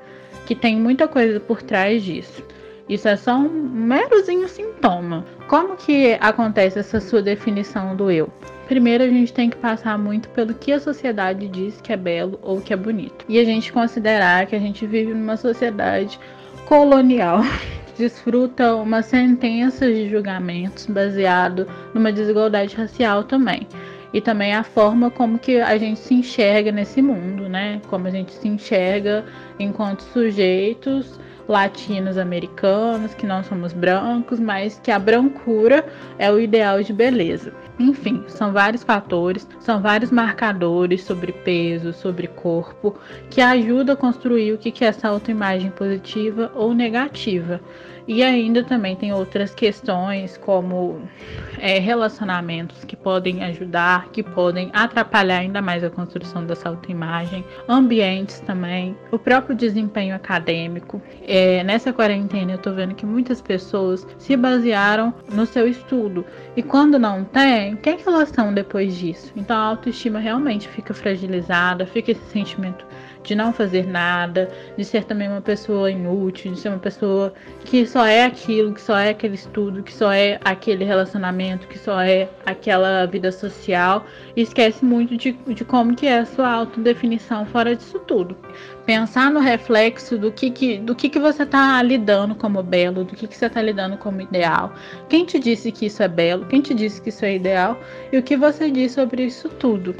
que 0.45 0.53
tem 0.53 0.75
muita 0.75 1.07
coisa 1.07 1.39
por 1.39 1.63
trás 1.63 2.03
disso. 2.03 2.43
Isso 2.87 3.07
é 3.07 3.15
só 3.15 3.37
um 3.37 3.49
merozinho 3.49 4.47
sintoma. 4.47 5.25
Como 5.47 5.75
que 5.75 6.15
acontece 6.19 6.77
essa 6.77 6.99
sua 6.99 7.23
definição 7.23 7.95
do 7.95 8.11
eu? 8.11 8.29
Primeiro, 8.67 9.03
a 9.03 9.07
gente 9.07 9.33
tem 9.33 9.49
que 9.49 9.57
passar 9.57 9.97
muito 9.97 10.29
pelo 10.29 10.53
que 10.53 10.71
a 10.71 10.79
sociedade 10.79 11.47
diz 11.47 11.81
que 11.81 11.91
é 11.91 11.97
belo 11.97 12.37
ou 12.43 12.61
que 12.61 12.71
é 12.71 12.77
bonito. 12.77 13.25
E 13.27 13.39
a 13.39 13.43
gente 13.43 13.73
considerar 13.73 14.45
que 14.45 14.55
a 14.55 14.59
gente 14.59 14.85
vive 14.85 15.13
numa 15.13 15.37
sociedade 15.37 16.19
colonial 16.67 17.41
desfruta 17.97 18.75
uma 18.75 19.01
sentença 19.01 19.85
de 19.85 20.09
julgamentos 20.09 20.85
baseado 20.85 21.67
numa 21.93 22.11
desigualdade 22.11 22.75
racial 22.75 23.23
também. 23.23 23.67
E 24.13 24.19
também 24.19 24.53
a 24.53 24.63
forma 24.63 25.09
como 25.09 25.39
que 25.39 25.61
a 25.61 25.77
gente 25.77 25.99
se 25.99 26.13
enxerga 26.13 26.71
nesse 26.71 27.01
mundo, 27.01 27.47
né? 27.47 27.81
Como 27.87 28.07
a 28.07 28.11
gente 28.11 28.33
se 28.33 28.47
enxerga 28.47 29.23
enquanto 29.57 30.01
sujeitos 30.01 31.17
latinos 31.51 32.17
americanos, 32.17 33.13
que 33.13 33.27
não 33.27 33.43
somos 33.43 33.73
brancos, 33.73 34.39
mas 34.39 34.79
que 34.81 34.89
a 34.89 34.97
brancura 34.97 35.85
é 36.17 36.31
o 36.31 36.39
ideal 36.39 36.81
de 36.81 36.93
beleza. 36.93 37.53
Enfim, 37.77 38.23
são 38.27 38.53
vários 38.53 38.83
fatores, 38.83 39.47
são 39.59 39.81
vários 39.81 40.11
marcadores 40.11 41.03
sobre 41.03 41.31
peso, 41.31 41.93
sobre 41.93 42.27
corpo, 42.27 42.95
que 43.29 43.41
ajudam 43.41 43.93
a 43.93 43.97
construir 43.97 44.53
o 44.53 44.57
que 44.57 44.83
é 44.83 44.87
essa 44.87 45.09
autoimagem 45.09 45.71
positiva 45.71 46.51
ou 46.55 46.73
negativa. 46.73 47.59
E 48.07 48.23
ainda 48.23 48.63
também 48.63 48.95
tem 48.95 49.13
outras 49.13 49.53
questões, 49.53 50.37
como 50.37 51.01
é, 51.59 51.79
relacionamentos 51.79 52.83
que 52.83 52.95
podem 52.95 53.43
ajudar, 53.43 54.09
que 54.09 54.23
podem 54.23 54.69
atrapalhar 54.73 55.39
ainda 55.39 55.61
mais 55.61 55.83
a 55.83 55.89
construção 55.89 56.45
dessa 56.45 56.69
autoimagem, 56.69 57.45
ambientes 57.67 58.39
também, 58.41 58.97
o 59.11 59.19
próprio 59.19 59.55
desempenho 59.55 60.15
acadêmico. 60.15 61.01
É, 61.27 61.63
nessa 61.63 61.93
quarentena 61.93 62.53
eu 62.53 62.57
tô 62.57 62.71
vendo 62.73 62.95
que 62.95 63.05
muitas 63.05 63.41
pessoas 63.41 64.07
se 64.17 64.35
basearam 64.35 65.13
no 65.31 65.45
seu 65.45 65.67
estudo. 65.67 66.25
E 66.55 66.63
quando 66.63 66.97
não 66.97 67.23
tem, 67.23 67.75
quem 67.77 67.97
que 67.97 68.07
elas 68.07 68.29
são 68.29 68.53
depois 68.53 68.95
disso? 68.95 69.31
Então 69.35 69.55
a 69.55 69.65
autoestima 69.65 70.19
realmente 70.19 70.67
fica 70.67 70.93
fragilizada, 70.93 71.85
fica 71.85 72.11
esse 72.11 72.25
sentimento 72.31 72.85
de 73.23 73.35
não 73.35 73.53
fazer 73.53 73.87
nada, 73.87 74.49
de 74.77 74.83
ser 74.83 75.03
também 75.03 75.27
uma 75.27 75.41
pessoa 75.41 75.91
inútil, 75.91 76.53
de 76.53 76.59
ser 76.59 76.69
uma 76.69 76.79
pessoa 76.79 77.33
que 77.63 77.85
só 77.85 78.05
é 78.05 78.23
aquilo, 78.23 78.73
que 78.73 78.81
só 78.81 78.97
é 78.97 79.09
aquele 79.09 79.35
estudo, 79.35 79.83
que 79.83 79.93
só 79.93 80.11
é 80.11 80.39
aquele 80.43 80.83
relacionamento, 80.83 81.67
que 81.67 81.77
só 81.77 82.01
é 82.01 82.29
aquela 82.45 83.05
vida 83.05 83.31
social, 83.31 84.05
e 84.35 84.41
esquece 84.41 84.83
muito 84.83 85.15
de, 85.17 85.31
de 85.31 85.63
como 85.63 85.95
que 85.95 86.07
é 86.07 86.19
a 86.19 86.25
sua 86.25 86.49
autodefinição 86.51 87.45
fora 87.45 87.75
disso 87.75 87.99
tudo. 87.99 88.35
Pensar 88.85 89.31
no 89.31 89.39
reflexo 89.39 90.17
do 90.17 90.31
que, 90.31 90.49
que, 90.49 90.77
do 90.79 90.95
que, 90.95 91.07
que 91.07 91.19
você 91.19 91.43
está 91.43 91.81
lidando 91.83 92.33
como 92.33 92.63
belo, 92.63 93.03
do 93.03 93.15
que, 93.15 93.27
que 93.27 93.37
você 93.37 93.45
está 93.45 93.61
lidando 93.61 93.97
como 93.97 94.21
ideal. 94.21 94.73
Quem 95.07 95.23
te 95.23 95.39
disse 95.39 95.71
que 95.71 95.85
isso 95.85 96.01
é 96.01 96.07
belo? 96.07 96.45
Quem 96.47 96.61
te 96.61 96.73
disse 96.73 97.01
que 97.01 97.09
isso 97.09 97.23
é 97.23 97.35
ideal? 97.35 97.79
E 98.11 98.17
o 98.17 98.23
que 98.23 98.35
você 98.35 98.71
diz 98.71 98.93
sobre 98.93 99.25
isso 99.25 99.47
tudo? 99.49 99.95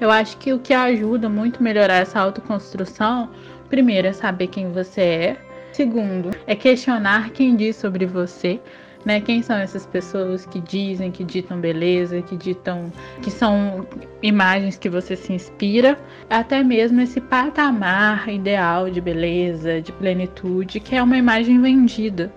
Eu 0.00 0.10
acho 0.10 0.36
que 0.38 0.52
o 0.52 0.58
que 0.58 0.74
ajuda 0.74 1.28
muito 1.28 1.62
melhorar 1.62 1.96
essa 1.96 2.20
autoconstrução, 2.20 3.30
primeiro 3.68 4.08
é 4.08 4.12
saber 4.12 4.48
quem 4.48 4.72
você 4.72 5.00
é, 5.00 5.36
segundo 5.72 6.30
é 6.46 6.54
questionar 6.54 7.30
quem 7.30 7.56
diz 7.56 7.76
sobre 7.76 8.06
você, 8.06 8.60
né? 9.04 9.20
Quem 9.20 9.42
são 9.42 9.56
essas 9.56 9.84
pessoas 9.84 10.46
que 10.46 10.60
dizem, 10.60 11.10
que 11.10 11.22
ditam 11.22 11.60
beleza, 11.60 12.22
que 12.22 12.36
ditam 12.36 12.90
que 13.20 13.30
são 13.30 13.86
imagens 14.22 14.78
que 14.78 14.88
você 14.88 15.14
se 15.14 15.32
inspira, 15.32 15.98
até 16.30 16.62
mesmo 16.62 17.00
esse 17.00 17.20
patamar 17.20 18.28
ideal 18.28 18.88
de 18.88 19.00
beleza, 19.00 19.80
de 19.80 19.92
plenitude, 19.92 20.80
que 20.80 20.96
é 20.96 21.02
uma 21.02 21.16
imagem 21.16 21.60
vendida 21.60 22.32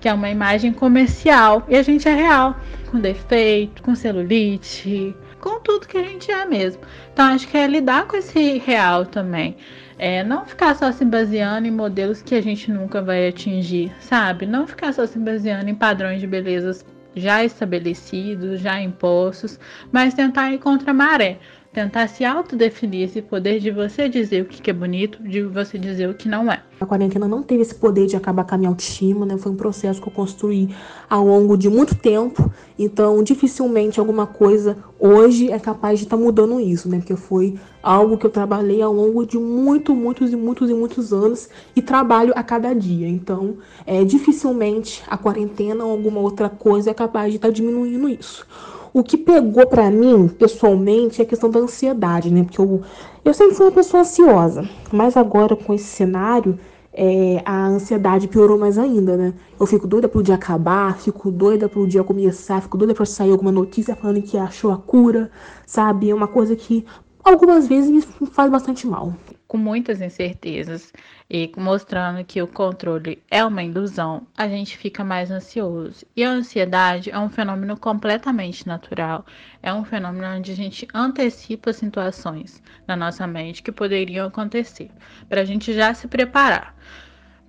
que 0.00 0.08
é 0.08 0.14
uma 0.14 0.30
imagem 0.30 0.72
comercial. 0.72 1.64
E 1.68 1.76
a 1.76 1.82
gente 1.82 2.08
é 2.08 2.14
real, 2.14 2.56
com 2.90 2.98
defeito, 2.98 3.82
com 3.82 3.94
celulite, 3.94 5.14
com 5.40 5.58
tudo 5.60 5.88
que 5.88 5.98
a 5.98 6.02
gente 6.02 6.30
é 6.30 6.44
mesmo. 6.44 6.82
Então 7.12 7.26
acho 7.26 7.48
que 7.48 7.56
é 7.56 7.66
lidar 7.66 8.06
com 8.06 8.16
esse 8.16 8.58
real 8.58 9.04
também. 9.06 9.56
É, 9.98 10.22
não 10.22 10.46
ficar 10.46 10.74
só 10.76 10.92
se 10.92 11.04
baseando 11.04 11.66
em 11.66 11.70
modelos 11.70 12.22
que 12.22 12.34
a 12.34 12.42
gente 12.42 12.70
nunca 12.70 13.02
vai 13.02 13.28
atingir, 13.28 13.92
sabe? 14.00 14.46
Não 14.46 14.66
ficar 14.66 14.94
só 14.94 15.06
se 15.06 15.18
baseando 15.18 15.68
em 15.68 15.74
padrões 15.74 16.20
de 16.20 16.26
belezas 16.26 16.84
já 17.14 17.44
estabelecidos, 17.44 18.60
já 18.60 18.80
impostos, 18.80 19.58
mas 19.90 20.14
tentar 20.14 20.52
ir 20.52 20.58
contra 20.58 20.92
a 20.92 20.94
maré 20.94 21.38
tentar 21.72 22.08
se 22.08 22.24
autodefinir 22.24 23.04
esse 23.04 23.22
poder 23.22 23.60
de 23.60 23.70
você 23.70 24.08
dizer 24.08 24.42
o 24.42 24.46
que 24.46 24.68
é 24.70 24.72
bonito, 24.72 25.22
de 25.22 25.42
você 25.42 25.78
dizer 25.78 26.08
o 26.08 26.14
que 26.14 26.28
não 26.28 26.50
é. 26.50 26.62
A 26.80 26.86
quarentena 26.86 27.28
não 27.28 27.42
teve 27.42 27.62
esse 27.62 27.74
poder 27.74 28.06
de 28.06 28.16
acabar 28.16 28.44
com 28.44 28.54
a 28.54 28.58
minha 28.58 28.70
autoestima, 28.70 29.24
né? 29.24 29.36
Foi 29.38 29.52
um 29.52 29.56
processo 29.56 30.00
que 30.00 30.08
eu 30.08 30.12
construí 30.12 30.74
ao 31.08 31.24
longo 31.24 31.56
de 31.56 31.68
muito 31.68 31.94
tempo. 31.94 32.52
Então, 32.76 33.22
dificilmente 33.22 34.00
alguma 34.00 34.26
coisa 34.26 34.78
hoje 34.98 35.52
é 35.52 35.58
capaz 35.60 36.00
de 36.00 36.06
estar 36.06 36.16
tá 36.16 36.22
mudando 36.22 36.58
isso, 36.58 36.88
né? 36.88 36.98
Porque 36.98 37.14
foi 37.14 37.56
algo 37.82 38.18
que 38.18 38.26
eu 38.26 38.30
trabalhei 38.30 38.82
ao 38.82 38.92
longo 38.92 39.24
de 39.24 39.38
muito, 39.38 39.94
muitos 39.94 40.32
e 40.32 40.36
muitos 40.36 40.70
e 40.70 40.74
muitos 40.74 41.12
anos 41.12 41.48
e 41.76 41.80
trabalho 41.80 42.32
a 42.34 42.42
cada 42.42 42.74
dia. 42.74 43.06
Então, 43.06 43.58
é, 43.86 44.02
dificilmente 44.02 45.04
a 45.06 45.16
quarentena 45.16 45.84
ou 45.84 45.92
alguma 45.92 46.20
outra 46.20 46.48
coisa 46.48 46.90
é 46.90 46.94
capaz 46.94 47.30
de 47.30 47.36
estar 47.36 47.48
tá 47.48 47.54
diminuindo 47.54 48.08
isso. 48.08 48.44
O 48.92 49.04
que 49.04 49.16
pegou 49.16 49.66
para 49.68 49.88
mim, 49.90 50.26
pessoalmente, 50.26 51.20
é 51.20 51.24
a 51.24 51.28
questão 51.28 51.48
da 51.48 51.60
ansiedade, 51.60 52.30
né? 52.30 52.42
Porque 52.42 52.60
eu, 52.60 52.82
eu 53.24 53.32
sempre 53.32 53.54
fui 53.54 53.66
uma 53.66 53.72
pessoa 53.72 54.00
ansiosa, 54.00 54.68
mas 54.92 55.16
agora 55.16 55.54
com 55.54 55.72
esse 55.72 55.84
cenário, 55.84 56.58
é, 56.92 57.40
a 57.44 57.66
ansiedade 57.66 58.26
piorou 58.26 58.58
mais 58.58 58.78
ainda, 58.78 59.16
né? 59.16 59.34
Eu 59.58 59.66
fico 59.66 59.86
doida 59.86 60.08
pro 60.08 60.22
dia 60.24 60.34
acabar, 60.34 60.98
fico 60.98 61.30
doida 61.30 61.68
pro 61.68 61.86
dia 61.86 62.02
começar, 62.02 62.60
fico 62.60 62.76
doida 62.76 62.92
pra 62.92 63.06
sair 63.06 63.30
alguma 63.30 63.52
notícia 63.52 63.94
falando 63.94 64.22
que 64.22 64.36
achou 64.36 64.72
a 64.72 64.76
cura, 64.76 65.30
sabe? 65.64 66.10
É 66.10 66.14
uma 66.14 66.28
coisa 66.28 66.56
que 66.56 66.84
algumas 67.22 67.68
vezes 67.68 67.90
me 67.90 68.02
faz 68.26 68.50
bastante 68.50 68.88
mal 68.88 69.14
com 69.50 69.58
muitas 69.58 70.00
incertezas 70.00 70.92
e 71.28 71.50
mostrando 71.56 72.24
que 72.24 72.40
o 72.40 72.46
controle 72.46 73.20
é 73.28 73.44
uma 73.44 73.64
ilusão, 73.64 74.24
a 74.38 74.46
gente 74.46 74.78
fica 74.78 75.02
mais 75.02 75.28
ansioso. 75.28 76.06
E 76.14 76.22
a 76.22 76.30
ansiedade 76.30 77.10
é 77.10 77.18
um 77.18 77.28
fenômeno 77.28 77.76
completamente 77.76 78.64
natural, 78.64 79.26
é 79.60 79.74
um 79.74 79.84
fenômeno 79.84 80.36
onde 80.36 80.52
a 80.52 80.54
gente 80.54 80.86
antecipa 80.94 81.72
situações 81.72 82.62
na 82.86 82.94
nossa 82.94 83.26
mente 83.26 83.60
que 83.60 83.72
poderiam 83.72 84.28
acontecer, 84.28 84.88
para 85.28 85.40
a 85.40 85.44
gente 85.44 85.72
já 85.74 85.92
se 85.94 86.06
preparar. 86.06 86.72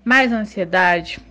Mas 0.03 0.33
a 0.33 0.39
ansiedade 0.39 1.21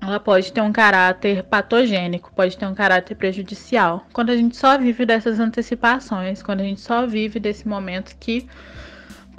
ela 0.00 0.18
pode 0.18 0.52
ter 0.52 0.62
um 0.62 0.72
caráter 0.72 1.44
patogênico, 1.44 2.32
pode 2.34 2.58
ter 2.58 2.66
um 2.66 2.74
caráter 2.74 3.14
prejudicial. 3.14 4.04
Quando 4.12 4.30
a 4.30 4.36
gente 4.36 4.56
só 4.56 4.76
vive 4.76 5.06
dessas 5.06 5.38
antecipações, 5.38 6.42
quando 6.42 6.60
a 6.60 6.64
gente 6.64 6.80
só 6.80 7.06
vive 7.06 7.38
desse 7.38 7.68
momento 7.68 8.16
que 8.18 8.48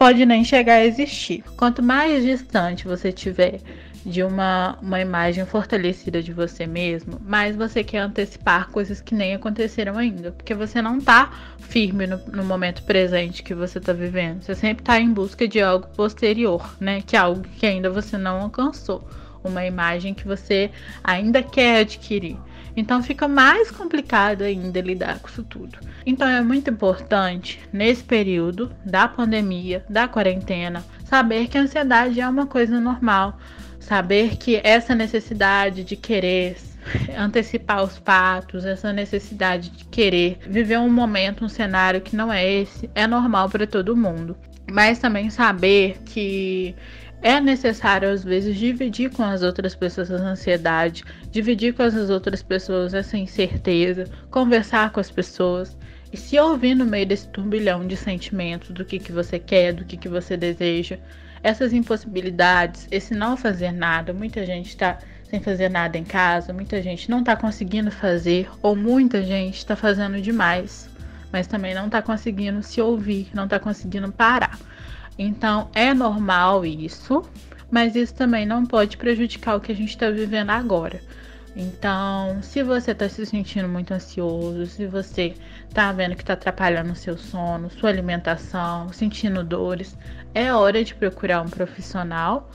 pode 0.02 0.26
nem 0.26 0.44
chegar 0.44 0.78
a 0.78 0.84
existir. 0.84 1.44
Quanto 1.56 1.84
mais 1.84 2.24
distante 2.24 2.88
você 2.88 3.10
estiver 3.10 3.60
de 4.04 4.24
uma, 4.24 4.76
uma 4.82 5.00
imagem 5.00 5.46
fortalecida 5.46 6.24
de 6.24 6.34
você 6.34 6.66
mesmo, 6.66 7.22
mas 7.24 7.56
você 7.56 7.84
quer 7.84 8.00
antecipar 8.00 8.70
coisas 8.72 9.00
que 9.00 9.14
nem 9.14 9.36
aconteceram 9.36 10.00
ainda, 10.00 10.32
porque 10.32 10.56
você 10.56 10.82
não 10.82 11.00
tá 11.00 11.32
firme 11.60 12.08
no, 12.08 12.18
no 12.30 12.44
momento 12.44 12.82
presente 12.82 13.44
que 13.44 13.54
você 13.54 13.80
tá 13.80 13.94
vivendo. 13.94 14.42
Você 14.42 14.56
sempre 14.56 14.84
tá 14.84 15.00
em 15.00 15.14
busca 15.14 15.48
de 15.48 15.62
algo 15.62 15.88
posterior, 15.90 16.76
né? 16.80 17.04
Que 17.06 17.16
é 17.16 17.20
algo 17.20 17.44
que 17.60 17.68
ainda 17.68 17.88
você 17.88 18.18
não 18.18 18.42
alcançou, 18.42 19.08
uma 19.44 19.64
imagem 19.68 20.16
que 20.16 20.28
você 20.28 20.72
ainda 21.04 21.44
quer 21.44 21.82
adquirir. 21.82 22.40
Então 22.76 23.04
fica 23.04 23.28
mais 23.28 23.70
complicado 23.70 24.44
ainda 24.44 24.80
lidar 24.80 25.20
com 25.20 25.28
isso 25.28 25.44
tudo. 25.44 25.78
Então 26.06 26.28
é 26.28 26.42
muito 26.42 26.70
importante, 26.70 27.60
nesse 27.72 28.04
período 28.04 28.72
da 28.86 29.08
pandemia, 29.08 29.84
da 29.90 30.08
quarentena, 30.08 30.84
saber 31.06 31.48
que 31.48 31.58
a 31.58 31.62
ansiedade 31.62 32.22
é 32.22 32.28
uma 32.28 32.46
coisa 32.46 32.80
normal. 32.80 33.38
Saber 33.80 34.38
que 34.38 34.62
essa 34.64 34.94
necessidade 34.94 35.84
de 35.84 35.96
querer 35.96 36.56
antecipar 37.18 37.84
os 37.84 37.98
fatos, 37.98 38.66
essa 38.66 38.92
necessidade 38.94 39.70
de 39.70 39.86
querer 39.86 40.38
viver 40.48 40.78
um 40.78 40.90
momento, 40.90 41.46
um 41.46 41.50
cenário 41.50 42.02
que 42.02 42.16
não 42.16 42.32
é 42.32 42.46
esse, 42.46 42.90
é 42.96 43.06
normal 43.08 43.50
para 43.50 43.68
todo 43.68 43.96
mundo. 43.96 44.36
Mas 44.72 45.00
também 45.00 45.30
saber 45.30 45.98
que 46.06 46.76
é 47.22 47.40
necessário, 47.40 48.10
às 48.10 48.24
vezes, 48.24 48.58
dividir 48.58 49.12
com 49.12 49.24
as 49.24 49.44
outras 49.44 49.76
pessoas 49.76 50.10
essa 50.10 50.24
ansiedade, 50.24 51.04
dividir 51.32 51.74
com 51.74 51.84
as 51.84 52.10
outras 52.10 52.42
pessoas 52.42 52.94
essa 52.94 53.18
incerteza, 53.18 54.06
conversar 54.30 54.92
com 54.92 55.00
as 55.00 55.12
pessoas 55.12 55.78
e 56.12 56.18
se 56.18 56.38
ouvir 56.40 56.76
no 56.76 56.86
meio 56.86 57.06
desse 57.06 57.28
turbilhão 57.28 57.86
de 57.86 57.96
sentimentos 57.96 58.72
do 58.72 58.84
que, 58.84 59.00
que 59.00 59.12
você 59.12 59.38
quer, 59.38 59.74
do 59.74 59.86
que, 59.86 59.98
que 59.98 60.10
você 60.10 60.36
deseja. 60.36 60.98
Essas 61.44 61.74
impossibilidades, 61.74 62.88
esse 62.92 63.14
não 63.14 63.38
fazer 63.38 63.72
nada, 63.72 64.14
muita 64.14 64.46
gente 64.46 64.70
está 64.70 64.98
sem 65.30 65.40
fazer 65.40 65.70
nada 65.70 65.98
em 65.98 66.04
casa, 66.04 66.52
muita 66.52 66.82
gente 66.82 67.10
não 67.10 67.20
está 67.20 67.38
conseguindo 67.38 67.90
fazer, 67.90 68.50
ou 68.62 68.76
muita 68.76 69.24
gente 69.24 69.58
está 69.58 69.78
fazendo 69.78 70.20
demais, 70.20 70.90
mas 71.32 71.48
também 71.48 71.74
não 71.74 71.86
está 71.86 72.02
conseguindo 72.02 72.62
se 72.62 72.82
ouvir, 72.82 73.30
não 73.34 73.46
está 73.46 73.58
conseguindo 73.58 74.12
parar. 74.12 74.60
Então 75.24 75.70
é 75.76 75.94
normal 75.94 76.66
isso, 76.66 77.24
mas 77.70 77.96
isso 77.96 78.14
também 78.16 78.44
não 78.44 78.66
pode 78.66 78.98
prejudicar 78.98 79.56
o 79.56 79.62
que 79.62 79.72
a 79.72 79.76
gente 79.76 79.90
está 79.90 80.10
vivendo 80.10 80.50
agora. 80.50 81.00
Então, 81.56 82.42
se 82.42 82.64
você 82.64 82.92
está 82.92 83.08
se 83.08 83.24
sentindo 83.26 83.68
muito 83.68 83.94
ansioso, 83.94 84.66
se 84.66 84.88
você 84.88 85.36
está 85.70 85.92
vendo 85.92 86.16
que 86.16 86.24
está 86.24 86.34
atrapalhando 86.34 86.94
o 86.94 86.96
seu 86.96 87.18
sono, 87.18 87.70
sua 87.70 87.90
alimentação, 87.90 88.92
sentindo 88.92 89.44
dores, 89.44 89.96
é 90.34 90.52
hora 90.52 90.84
de 90.84 90.96
procurar 90.96 91.42
um 91.42 91.50
profissional 91.50 92.50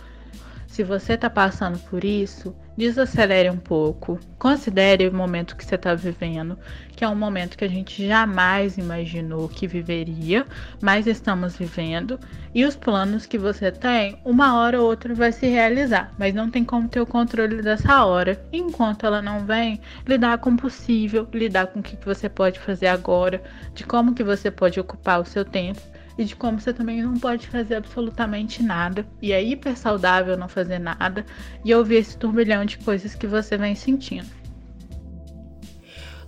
se 0.67 0.83
você 0.83 1.15
está 1.15 1.31
passando 1.31 1.79
por 1.89 2.05
isso, 2.05 2.55
desacelere 2.77 3.51
um 3.51 3.57
pouco. 3.57 4.21
Considere 4.39 5.09
o 5.09 5.15
momento 5.15 5.57
que 5.57 5.65
você 5.65 5.77
está 5.77 5.95
vivendo, 5.95 6.59
que 6.95 7.05
é 7.05 7.09
um 7.09 7.15
momento 7.15 7.57
que 7.57 7.65
a 7.65 7.69
gente 7.69 8.07
jamais 8.07 8.77
imaginou 8.77 9.49
que 9.49 9.67
viveria, 9.67 10.45
mas 10.81 11.07
estamos 11.07 11.57
vivendo. 11.57 12.21
E 12.55 12.65
os 12.65 12.77
planos 12.77 13.27
que 13.27 13.39
você 13.39 13.71
tem, 13.71 14.19
uma 14.25 14.59
hora 14.59 14.81
ou 14.81 14.87
outra 14.87 15.15
vai 15.15 15.33
se 15.33 15.47
realizar, 15.47 16.13
mas 16.19 16.35
não 16.35 16.51
tem 16.51 16.65
como 16.65 16.89
ter 16.89 17.01
o 17.01 17.07
controle 17.07 17.63
dessa 17.63 18.05
hora. 18.05 18.41
Enquanto 18.53 19.07
ela 19.07 19.23
não 19.23 19.45
vem, 19.45 19.81
lidar 20.07 20.39
com 20.39 20.51
o 20.51 20.57
possível, 20.57 21.27
lidar 21.33 21.69
com 21.69 21.81
o 21.81 21.83
que 21.83 21.97
você 22.05 22.29
pode 22.29 22.59
fazer 22.59 22.89
agora, 22.89 23.43
de 23.75 23.85
como 23.85 24.15
que 24.15 24.25
você 24.25 24.51
pode 24.51 24.79
ocupar 24.79 25.21
o 25.21 25.27
seu 25.27 25.45
tempo 25.45 25.81
e 26.19 26.25
de 26.25 26.35
como 26.35 26.61
você 26.61 26.73
também 26.73 27.03
não 27.03 27.15
pode 27.15 27.47
fazer 27.47 27.77
absolutamente 27.77 28.63
nada. 28.63 29.07
E 29.21 29.33
é 29.33 29.43
hiper 29.43 29.77
saudável 29.77 30.37
não 30.37 30.49
fazer 30.49 30.79
nada 30.79 31.25
e 31.65 31.75
ouvir 31.75 31.97
esse 31.97 32.17
turbilhão 32.17 32.65
de 32.65 32.79
coisas 32.79 33.15
que 33.15 33.27
você 33.27 33.57
vem 33.57 33.75
sentindo. 33.75 34.37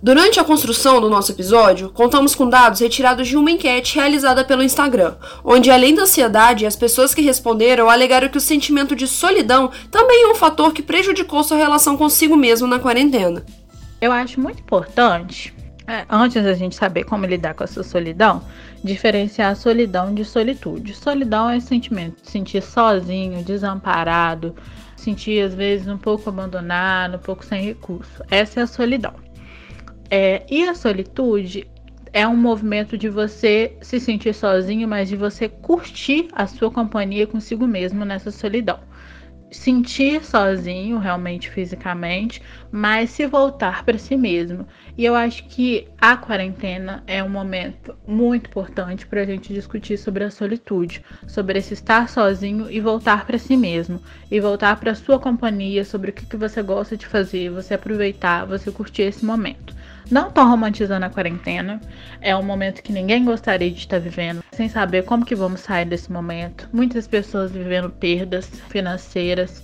Durante 0.01 0.39
a 0.39 0.45
construção 0.45 1.01
do 1.01 1.09
nosso 1.09 1.33
episódio, 1.33 1.89
contamos 1.89 2.33
com 2.33 2.47
dados 2.47 2.79
retirados 2.79 3.27
de 3.27 3.35
uma 3.35 3.51
enquete 3.51 3.95
realizada 3.95 4.45
pelo 4.45 4.63
Instagram, 4.63 5.15
onde 5.43 5.69
além 5.69 5.93
da 5.93 6.03
ansiedade, 6.03 6.65
as 6.65 6.77
pessoas 6.77 7.13
que 7.13 7.21
responderam 7.21 7.89
alegaram 7.89 8.29
que 8.29 8.37
o 8.37 8.41
sentimento 8.41 8.95
de 8.95 9.05
solidão 9.05 9.69
também 9.91 10.23
é 10.23 10.27
um 10.27 10.35
fator 10.35 10.71
que 10.71 10.81
prejudicou 10.81 11.43
sua 11.43 11.57
relação 11.57 11.97
consigo 11.97 12.37
mesmo 12.37 12.65
na 12.65 12.79
quarentena. 12.79 13.45
Eu 13.99 14.13
acho 14.13 14.39
muito 14.39 14.61
importante 14.61 15.53
antes 16.09 16.43
da 16.43 16.53
gente 16.53 16.75
saber 16.75 17.03
como 17.03 17.25
lidar 17.25 17.53
com 17.53 17.63
essa 17.63 17.83
solidão, 17.83 18.43
diferenciar 18.83 19.55
solidão 19.55 20.13
de 20.13 20.23
solitude. 20.23 20.93
Solidão 20.93 21.49
é 21.49 21.59
sentimento 21.59 22.21
de 22.21 22.29
sentir 22.29 22.61
sozinho, 22.61 23.43
desamparado, 23.43 24.55
sentir 24.95 25.41
às 25.41 25.53
vezes 25.53 25.87
um 25.87 25.97
pouco 25.97 26.29
abandonado, 26.29 27.15
um 27.15 27.19
pouco 27.19 27.43
sem 27.43 27.63
recurso. 27.63 28.23
Essa 28.29 28.59
é 28.59 28.63
a 28.63 28.67
solidão. 28.67 29.13
É, 30.09 30.43
e 30.49 30.67
a 30.67 30.73
solitude 30.73 31.67
é 32.11 32.27
um 32.27 32.35
movimento 32.35 32.97
de 32.97 33.09
você 33.09 33.77
se 33.81 33.99
sentir 33.99 34.33
sozinho, 34.33 34.87
mas 34.87 35.09
de 35.09 35.15
você 35.15 35.47
curtir 35.47 36.27
a 36.33 36.47
sua 36.47 36.71
companhia 36.71 37.27
consigo 37.27 37.67
mesmo 37.67 38.03
nessa 38.03 38.31
solidão 38.31 38.79
sentir 39.51 40.23
sozinho, 40.23 40.97
realmente 40.97 41.49
fisicamente, 41.49 42.41
mas 42.71 43.09
se 43.09 43.25
voltar 43.25 43.83
para 43.83 43.97
si 43.97 44.15
mesmo. 44.15 44.67
E 44.97 45.05
eu 45.05 45.15
acho 45.15 45.45
que 45.45 45.87
a 45.99 46.15
quarentena 46.15 47.03
é 47.07 47.23
um 47.23 47.29
momento 47.29 47.95
muito 48.07 48.49
importante 48.49 49.07
para 49.07 49.21
a 49.21 49.25
gente 49.25 49.53
discutir 49.53 49.97
sobre 49.97 50.23
a 50.23 50.31
solitude, 50.31 51.03
sobre 51.27 51.59
esse 51.59 51.73
estar 51.73 52.09
sozinho 52.09 52.69
e 52.69 52.79
voltar 52.79 53.25
para 53.25 53.37
si 53.37 53.57
mesmo, 53.57 54.01
e 54.29 54.39
voltar 54.39 54.79
para 54.79 54.95
sua 54.95 55.19
companhia, 55.19 55.83
sobre 55.83 56.11
o 56.11 56.13
que, 56.13 56.25
que 56.25 56.37
você 56.37 56.61
gosta 56.61 56.95
de 56.95 57.05
fazer, 57.05 57.49
você 57.49 57.73
aproveitar, 57.73 58.45
você 58.45 58.71
curtir 58.71 59.03
esse 59.03 59.25
momento. 59.25 59.78
Não 60.09 60.31
tô 60.31 60.43
romantizando 60.43 61.05
a 61.05 61.09
quarentena. 61.09 61.79
É 62.19 62.35
um 62.35 62.41
momento 62.41 62.81
que 62.81 62.91
ninguém 62.91 63.23
gostaria 63.23 63.69
de 63.69 63.77
estar 63.77 63.99
vivendo, 63.99 64.43
sem 64.51 64.67
saber 64.67 65.03
como 65.03 65.23
que 65.23 65.35
vamos 65.35 65.61
sair 65.61 65.85
desse 65.85 66.11
momento. 66.11 66.67
Muitas 66.73 67.07
pessoas 67.07 67.51
vivendo 67.51 67.91
perdas 67.91 68.49
financeiras, 68.69 69.63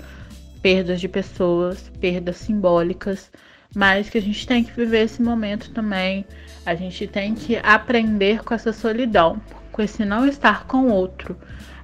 perdas 0.62 1.01
de 1.01 1.08
pessoas, 1.08 1.91
perdas 1.99 2.38
simbólicas, 2.38 3.31
mas 3.75 4.08
que 4.08 4.19
a 4.19 4.21
gente 4.21 4.45
tem 4.45 4.63
que 4.63 4.71
viver 4.71 5.05
esse 5.05 5.21
momento 5.21 5.71
também. 5.71 6.23
A 6.63 6.75
gente 6.75 7.08
tem 7.08 7.34
que 7.34 7.58
aprender 7.63 8.43
com 8.43 8.53
essa 8.53 8.71
solidão, 8.71 9.41
com 9.71 9.81
esse 9.81 10.05
não 10.05 10.27
estar 10.27 10.67
com 10.67 10.89
outro. 10.89 11.36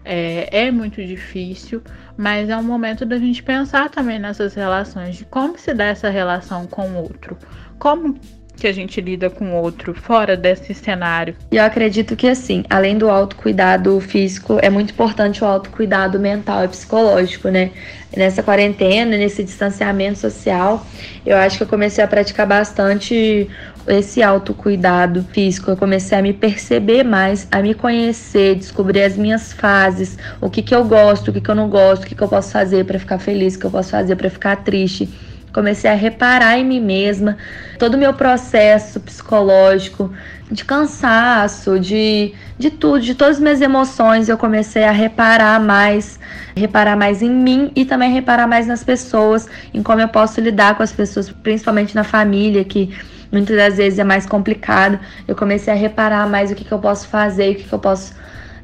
É, 0.04 0.66
é, 0.66 0.72
muito 0.72 1.04
difícil, 1.06 1.82
mas 2.18 2.50
é 2.50 2.58
um 2.58 2.64
momento 2.64 3.06
da 3.06 3.18
gente 3.18 3.44
pensar 3.44 3.90
também 3.90 4.18
nessas 4.18 4.56
relações, 4.56 5.16
de 5.16 5.26
como 5.26 5.60
se 5.60 5.76
dá 5.76 5.86
essa 5.86 6.10
relação 6.10 6.66
com 6.66 6.90
o 6.90 7.04
outro, 7.04 7.38
como 7.78 8.20
que 8.56 8.68
a 8.68 8.72
gente 8.72 9.02
lida 9.02 9.30
com 9.30 9.54
o 9.54 9.56
outro 9.56 9.94
fora 9.94 10.38
desse 10.38 10.74
cenário. 10.74 11.36
Eu 11.52 11.64
acredito 11.64 12.16
que 12.16 12.28
assim, 12.28 12.64
além 12.70 12.98
do 12.98 13.10
autocuidado 13.10 14.00
físico, 14.00 14.60
é 14.62 14.70
muito 14.70 14.92
importante 14.92 15.44
o 15.44 15.48
autocuidado 15.48 16.20
mental 16.20 16.64
e 16.64 16.68
psicológico, 16.68 17.50
né? 17.50 17.72
Nessa 18.16 18.44
quarentena, 18.44 19.18
nesse 19.18 19.44
distanciamento 19.44 20.20
social, 20.20 20.86
eu 21.26 21.38
acho 21.38 21.58
que 21.58 21.64
eu 21.64 21.68
comecei 21.68 22.04
a 22.04 22.08
praticar 22.08 22.46
bastante 22.46 23.50
esse 23.88 24.22
autocuidado 24.22 25.24
físico. 25.32 25.72
Eu 25.72 25.78
comecei 25.78 26.18
a 26.18 26.22
me 26.22 26.34
perceber 26.34 27.04
mais, 27.04 27.48
a 27.52 27.62
me 27.62 27.74
conhecer, 27.74 28.56
descobrir 28.56 29.04
as 29.04 29.18
minhas 29.18 29.54
fases, 29.54 30.18
o 30.40 30.50
que 30.50 30.62
que 30.62 30.76
eu 30.76 30.84
gosto, 30.84 31.30
o 31.30 31.34
que 31.34 31.42
que 31.42 31.50
eu 31.50 31.56
não 31.56 31.70
gosto, 31.70 32.04
o 32.04 32.08
que 32.08 32.14
que 32.14 32.22
eu 32.22 32.28
posso 32.28 32.52
fazer 32.52 32.86
para 32.86 33.00
ficar 33.00 33.18
feliz, 33.18 33.56
o 33.56 33.60
que 33.60 33.66
eu 33.66 33.72
posso 33.72 33.92
fazer 33.92 34.16
para 34.16 34.30
ficar 34.30 34.58
triste 34.58 35.10
comecei 35.54 35.90
a 35.90 35.94
reparar 35.94 36.58
em 36.58 36.66
mim 36.66 36.80
mesma, 36.80 37.38
todo 37.78 37.96
o 37.96 37.98
meu 37.98 38.14
processo 38.14 39.00
psicológico 39.00 40.12
de 40.52 40.66
cansaço, 40.66 41.80
de, 41.80 42.34
de 42.60 42.70
tudo, 42.70 43.00
de 43.00 43.16
todas 43.16 43.38
as 43.38 43.42
minhas 43.42 43.62
emoções, 43.62 44.28
eu 44.28 44.38
comecei 44.38 44.84
a 44.84 44.92
reparar 44.92 45.62
mais, 45.62 46.20
reparar 46.56 46.98
mais 46.98 47.22
em 47.22 47.30
mim 47.30 47.72
e 47.74 47.86
também 47.86 48.12
reparar 48.12 48.48
mais 48.48 48.68
nas 48.68 48.84
pessoas, 48.84 49.48
em 49.74 49.82
como 49.82 50.02
eu 50.02 50.10
posso 50.10 50.42
lidar 50.42 50.76
com 50.76 50.84
as 50.84 50.92
pessoas, 50.92 51.30
principalmente 51.30 51.96
na 51.96 52.04
família, 52.04 52.66
que 52.66 52.94
muitas 53.32 53.56
das 53.56 53.78
vezes 53.78 53.98
é 53.98 54.04
mais 54.04 54.26
complicado. 54.26 55.00
Eu 55.26 55.36
comecei 55.36 55.72
a 55.74 55.76
reparar 55.76 56.28
mais 56.28 56.52
o 56.52 56.56
que, 56.56 56.66
que 56.66 56.72
eu 56.72 56.80
posso 56.80 57.08
fazer, 57.08 57.54
o 57.54 57.56
que, 57.56 57.64
que 57.64 57.74
eu 57.74 57.80
posso 57.80 58.14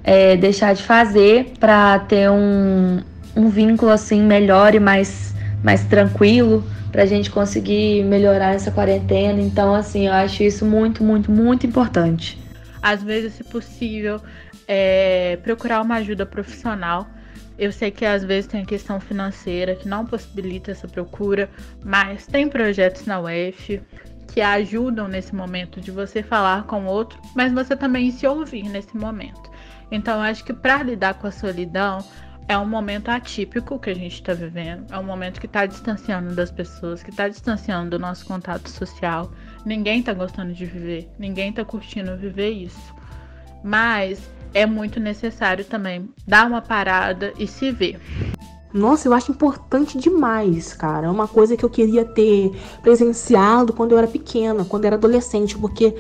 é, 0.04 0.36
deixar 0.36 0.74
de 0.74 0.84
fazer 0.84 1.54
para 1.58 2.00
ter 2.00 2.30
um, 2.30 3.00
um 3.36 3.50
vínculo 3.50 3.92
assim 3.92 4.22
melhor 4.22 4.76
e 4.76 4.80
mais, 4.80 5.34
mais 5.68 5.84
tranquilo 5.84 6.64
para 6.94 7.04
a 7.04 7.06
gente 7.06 7.30
conseguir 7.30 8.02
melhorar 8.06 8.54
essa 8.54 8.72
quarentena. 8.72 9.42
Então, 9.42 9.76
assim, 9.76 10.08
eu 10.08 10.14
acho 10.14 10.42
isso 10.42 10.64
muito, 10.64 11.04
muito, 11.04 11.30
muito 11.30 11.68
importante. 11.68 12.40
Às 12.82 13.04
vezes, 13.04 13.34
se 13.34 13.44
possível, 13.44 14.22
é, 14.66 15.38
procurar 15.44 15.82
uma 15.82 15.96
ajuda 15.96 16.26
profissional. 16.26 17.06
Eu 17.60 17.74
sei 17.74 17.92
que 17.92 18.06
às 18.06 18.24
vezes 18.24 18.50
tem 18.50 18.62
a 18.62 18.66
questão 18.66 18.98
financeira 18.98 19.76
que 19.76 19.90
não 19.90 20.06
possibilita 20.06 20.72
essa 20.72 20.88
procura, 20.88 21.50
mas 21.84 22.26
tem 22.26 22.48
projetos 22.48 23.06
na 23.06 23.20
UF 23.20 23.82
que 24.34 24.40
ajudam 24.40 25.10
nesse 25.10 25.36
momento 25.36 25.82
de 25.82 25.92
você 25.92 26.24
falar 26.24 26.64
com 26.64 26.84
o 26.84 26.86
outro, 26.86 27.20
mas 27.36 27.52
você 27.52 27.76
também 27.76 28.10
se 28.12 28.26
ouvir 28.26 28.70
nesse 28.70 28.96
momento. 28.96 29.52
Então, 29.92 30.16
eu 30.16 30.22
acho 30.22 30.46
que 30.46 30.54
para 30.54 30.82
lidar 30.82 31.16
com 31.16 31.28
a 31.28 31.32
solidão, 31.32 31.98
é 32.48 32.58
um 32.58 32.66
momento 32.66 33.10
atípico 33.10 33.78
que 33.78 33.90
a 33.90 33.94
gente 33.94 34.14
está 34.14 34.34
vivendo, 34.34 34.86
é 34.90 34.98
um 34.98 35.04
momento 35.04 35.40
que 35.40 35.48
está 35.48 35.66
distanciando 35.66 36.34
das 36.34 36.50
pessoas, 36.50 37.04
que 37.04 37.10
está 37.10 37.28
distanciando 37.28 37.92
do 37.92 38.00
nosso 38.00 38.26
contato 38.26 38.70
social. 38.70 39.30
Ninguém 39.66 40.00
está 40.00 40.14
gostando 40.14 40.54
de 40.54 40.66
viver, 40.66 41.10
ninguém 41.20 41.50
está 41.50 41.66
curtindo 41.66 42.16
viver 42.16 42.52
isso. 42.52 42.96
Mas 43.64 44.22
é 44.54 44.66
muito 44.66 45.00
necessário 45.00 45.66
também 45.66 46.10
dar 46.26 46.48
uma 46.48 46.62
parada 46.62 47.34
e 47.38 47.46
se 47.46 47.70
ver. 47.70 48.00
Nossa, 48.74 49.08
eu 49.08 49.14
acho 49.14 49.32
importante 49.32 49.98
demais, 49.98 50.74
cara. 50.74 51.08
É 51.08 51.10
uma 51.10 51.28
coisa 51.28 51.58
que 51.58 51.66
eu 51.66 51.70
queria 51.70 52.06
ter 52.06 52.52
presenciado 52.82 53.74
quando 53.74 53.92
eu 53.92 53.98
era 53.98 54.08
pequena, 54.08 54.64
quando 54.64 54.84
eu 54.84 54.88
era 54.88 54.96
adolescente, 54.96 55.58
porque 55.58 55.96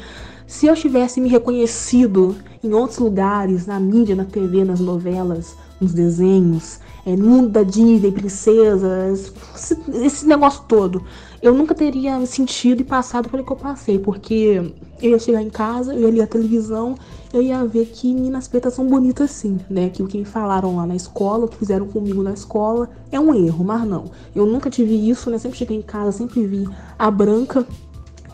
se 0.46 0.66
eu 0.68 0.76
tivesse 0.76 1.20
me 1.20 1.28
reconhecido 1.28 2.38
em 2.64 2.74
outros 2.74 3.00
lugares, 3.00 3.66
na 3.66 3.80
mídia, 3.80 4.16
na 4.16 4.26
TV, 4.26 4.64
nas 4.64 4.80
novelas, 4.80 5.58
nos 5.80 5.94
desenhos, 5.94 6.80
é, 7.06 7.16
mundo 7.16 7.50
da 7.50 7.63
Disney, 7.63 8.12
princesas, 8.12 9.34
esse, 9.56 9.78
esse, 9.94 10.28
negócio 10.28 10.63
todo, 10.68 11.04
eu 11.42 11.54
nunca 11.54 11.74
teria 11.74 12.18
me 12.18 12.28
sentido 12.28 12.82
e 12.82 12.84
passado 12.84 13.30
pelo 13.30 13.46
que 13.46 13.52
eu 13.52 13.56
passei, 13.56 13.98
porque 13.98 14.74
eu 15.02 15.12
ia 15.12 15.20
chegar 15.20 15.42
em 15.42 15.50
casa, 15.50 15.94
eu 15.94 16.02
ia 16.02 16.10
ligar 16.10 16.24
a 16.26 16.28
televisão, 16.28 16.96
eu 17.32 17.42
ia 17.42 17.63
ver 17.66 17.86
que 17.86 18.13
meninas 18.13 18.48
pretas 18.48 18.74
são 18.74 18.88
bonitas 18.88 19.32
sim, 19.32 19.60
né? 19.70 19.90
Que 19.90 20.02
o 20.02 20.08
que 20.08 20.26
falaram 20.26 20.76
lá 20.78 20.86
na 20.86 20.96
escola, 20.96 21.46
o 21.46 21.48
que 21.48 21.58
fizeram 21.58 21.88
comigo 21.88 22.24
na 22.24 22.34
escola, 22.34 22.90
é 23.12 23.20
um 23.20 23.34
erro, 23.34 23.63
mas 23.63 23.88
não. 23.88 24.06
Eu 24.36 24.46
nunca 24.46 24.70
tive 24.70 25.10
isso, 25.10 25.30
né? 25.30 25.38
Sempre 25.38 25.58
cheguei 25.58 25.78
em 25.78 25.82
casa, 25.82 26.12
sempre 26.12 26.46
vi 26.46 26.68
a 26.98 27.12
branca 27.12 27.66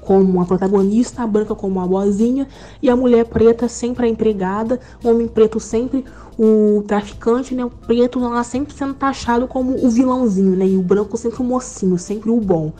como 0.03 0.41
a 0.41 0.45
protagonista, 0.45 1.23
a 1.23 1.27
branca 1.27 1.56
como 1.56 1.79
a 1.79 1.88
boazinha 1.88 2.47
e 2.82 2.89
a 2.89 2.95
mulher 2.95 3.25
preta 3.25 3.67
sempre 3.67 4.06
a 4.06 4.10
empregada, 4.10 4.79
o 5.03 5.10
homem 5.10 5.27
preto 5.27 5.60
sempre 5.60 6.03
o 6.38 6.84
traficante, 6.88 7.54
né? 7.54 7.63
O 7.65 7.69
preto 7.69 8.19
lá 8.19 8.43
sempre 8.43 8.74
sendo 8.74 8.93
taxado 8.93 9.48
como 9.48 9.86
o 9.86 9.89
vilãozinho, 9.89 10.56
né? 10.56 10.65
E 10.65 10.78
o 10.78 10.82
branco 10.82 11.17
sempre 11.17 11.41
o 11.41 11.43
mocinho, 11.43 11.98
sempre 11.98 12.30
o 12.30 12.39
bom. 12.39 12.72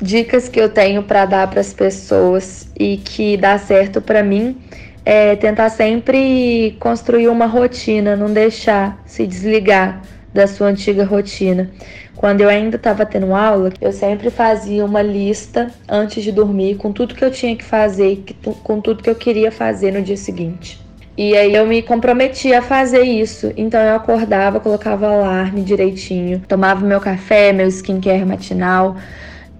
Dicas 0.00 0.48
que 0.48 0.60
eu 0.60 0.68
tenho 0.68 1.02
para 1.02 1.26
dar 1.26 1.48
para 1.50 1.60
as 1.60 1.74
pessoas 1.74 2.68
e 2.78 2.96
que 2.96 3.36
dá 3.36 3.58
certo 3.58 4.00
para 4.00 4.22
mim 4.22 4.56
é 5.04 5.36
tentar 5.36 5.70
sempre 5.70 6.76
construir 6.78 7.28
uma 7.28 7.46
rotina, 7.46 8.16
não 8.16 8.32
deixar 8.32 9.02
se 9.06 9.26
desligar 9.26 10.02
da 10.32 10.46
sua 10.46 10.68
antiga 10.68 11.04
rotina. 11.04 11.70
Quando 12.16 12.42
eu 12.42 12.48
ainda 12.48 12.76
estava 12.76 13.06
tendo 13.06 13.34
aula, 13.34 13.72
eu 13.80 13.92
sempre 13.92 14.30
fazia 14.30 14.84
uma 14.84 15.00
lista 15.00 15.70
antes 15.88 16.22
de 16.22 16.30
dormir 16.30 16.76
com 16.76 16.92
tudo 16.92 17.14
que 17.14 17.24
eu 17.24 17.30
tinha 17.30 17.56
que 17.56 17.64
fazer, 17.64 18.22
com 18.62 18.80
tudo 18.80 19.02
que 19.02 19.10
eu 19.10 19.14
queria 19.14 19.50
fazer 19.50 19.92
no 19.92 20.02
dia 20.02 20.16
seguinte. 20.16 20.78
E 21.22 21.36
aí 21.36 21.54
eu 21.54 21.66
me 21.66 21.82
comprometia 21.82 22.60
a 22.60 22.62
fazer 22.62 23.02
isso. 23.02 23.52
Então 23.54 23.78
eu 23.78 23.94
acordava, 23.94 24.58
colocava 24.58 25.06
alarme 25.06 25.60
direitinho, 25.60 26.40
tomava 26.48 26.82
meu 26.86 26.98
café, 26.98 27.52
meu 27.52 27.68
skincare 27.68 28.24
matinal, 28.24 28.96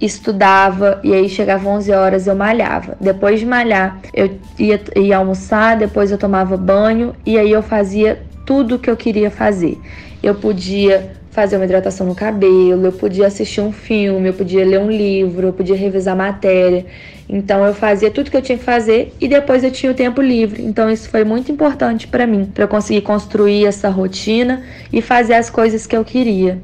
estudava 0.01 0.99
e 1.05 1.13
aí 1.13 1.29
chegava 1.29 1.69
11 1.69 1.93
horas 1.93 2.27
eu 2.27 2.35
malhava. 2.35 2.97
Depois 2.99 3.41
de 3.41 3.45
malhar, 3.45 4.01
eu 4.15 4.41
ia, 4.59 4.81
ia 4.97 5.19
almoçar, 5.19 5.77
depois 5.77 6.11
eu 6.11 6.17
tomava 6.17 6.57
banho 6.57 7.15
e 7.27 7.39
aí 7.39 7.53
eu 7.53 7.63
fazia 7.63 8.23
tudo 8.51 8.81
que 8.81 8.91
eu 8.91 8.97
queria 8.97 9.31
fazer. 9.31 9.79
Eu 10.21 10.35
podia 10.35 11.13
fazer 11.31 11.55
uma 11.55 11.65
hidratação 11.65 12.05
no 12.05 12.17
cabelo, 12.17 12.85
eu 12.85 12.91
podia 12.91 13.29
assistir 13.29 13.61
um 13.61 13.71
filme, 13.71 14.29
eu 14.29 14.33
podia 14.33 14.67
ler 14.67 14.81
um 14.81 14.91
livro, 14.91 15.47
eu 15.47 15.53
podia 15.53 15.77
revisar 15.77 16.17
matéria. 16.17 16.85
Então 17.29 17.65
eu 17.65 17.73
fazia 17.73 18.11
tudo 18.11 18.29
que 18.29 18.37
eu 18.37 18.43
tinha 18.43 18.59
que 18.59 18.65
fazer 18.65 19.15
e 19.21 19.29
depois 19.29 19.63
eu 19.63 19.71
tinha 19.71 19.93
o 19.93 19.95
tempo 19.95 20.21
livre. 20.21 20.65
Então 20.65 20.91
isso 20.91 21.09
foi 21.09 21.23
muito 21.23 21.53
importante 21.53 22.09
para 22.09 22.27
mim, 22.27 22.45
para 22.45 22.65
eu 22.65 22.69
conseguir 22.69 23.03
construir 23.03 23.67
essa 23.67 23.89
rotina 23.89 24.65
e 24.93 25.01
fazer 25.01 25.35
as 25.35 25.49
coisas 25.49 25.87
que 25.87 25.97
eu 25.97 26.05
queria. 26.05 26.61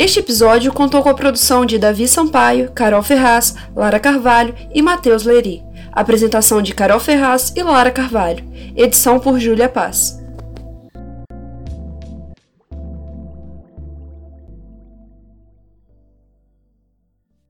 Este 0.00 0.20
episódio 0.20 0.72
contou 0.72 1.02
com 1.02 1.10
a 1.10 1.14
produção 1.14 1.66
de 1.66 1.78
Davi 1.78 2.08
Sampaio, 2.08 2.72
Carol 2.72 3.02
Ferraz, 3.02 3.54
Lara 3.76 4.00
Carvalho 4.00 4.54
e 4.74 4.80
Matheus 4.80 5.24
Leri. 5.24 5.62
Apresentação 5.92 6.62
de 6.62 6.72
Carol 6.72 6.98
Ferraz 6.98 7.52
e 7.54 7.62
Lara 7.62 7.90
Carvalho. 7.90 8.42
Edição 8.74 9.20
por 9.20 9.38
Júlia 9.38 9.68
Paz. 9.68 10.18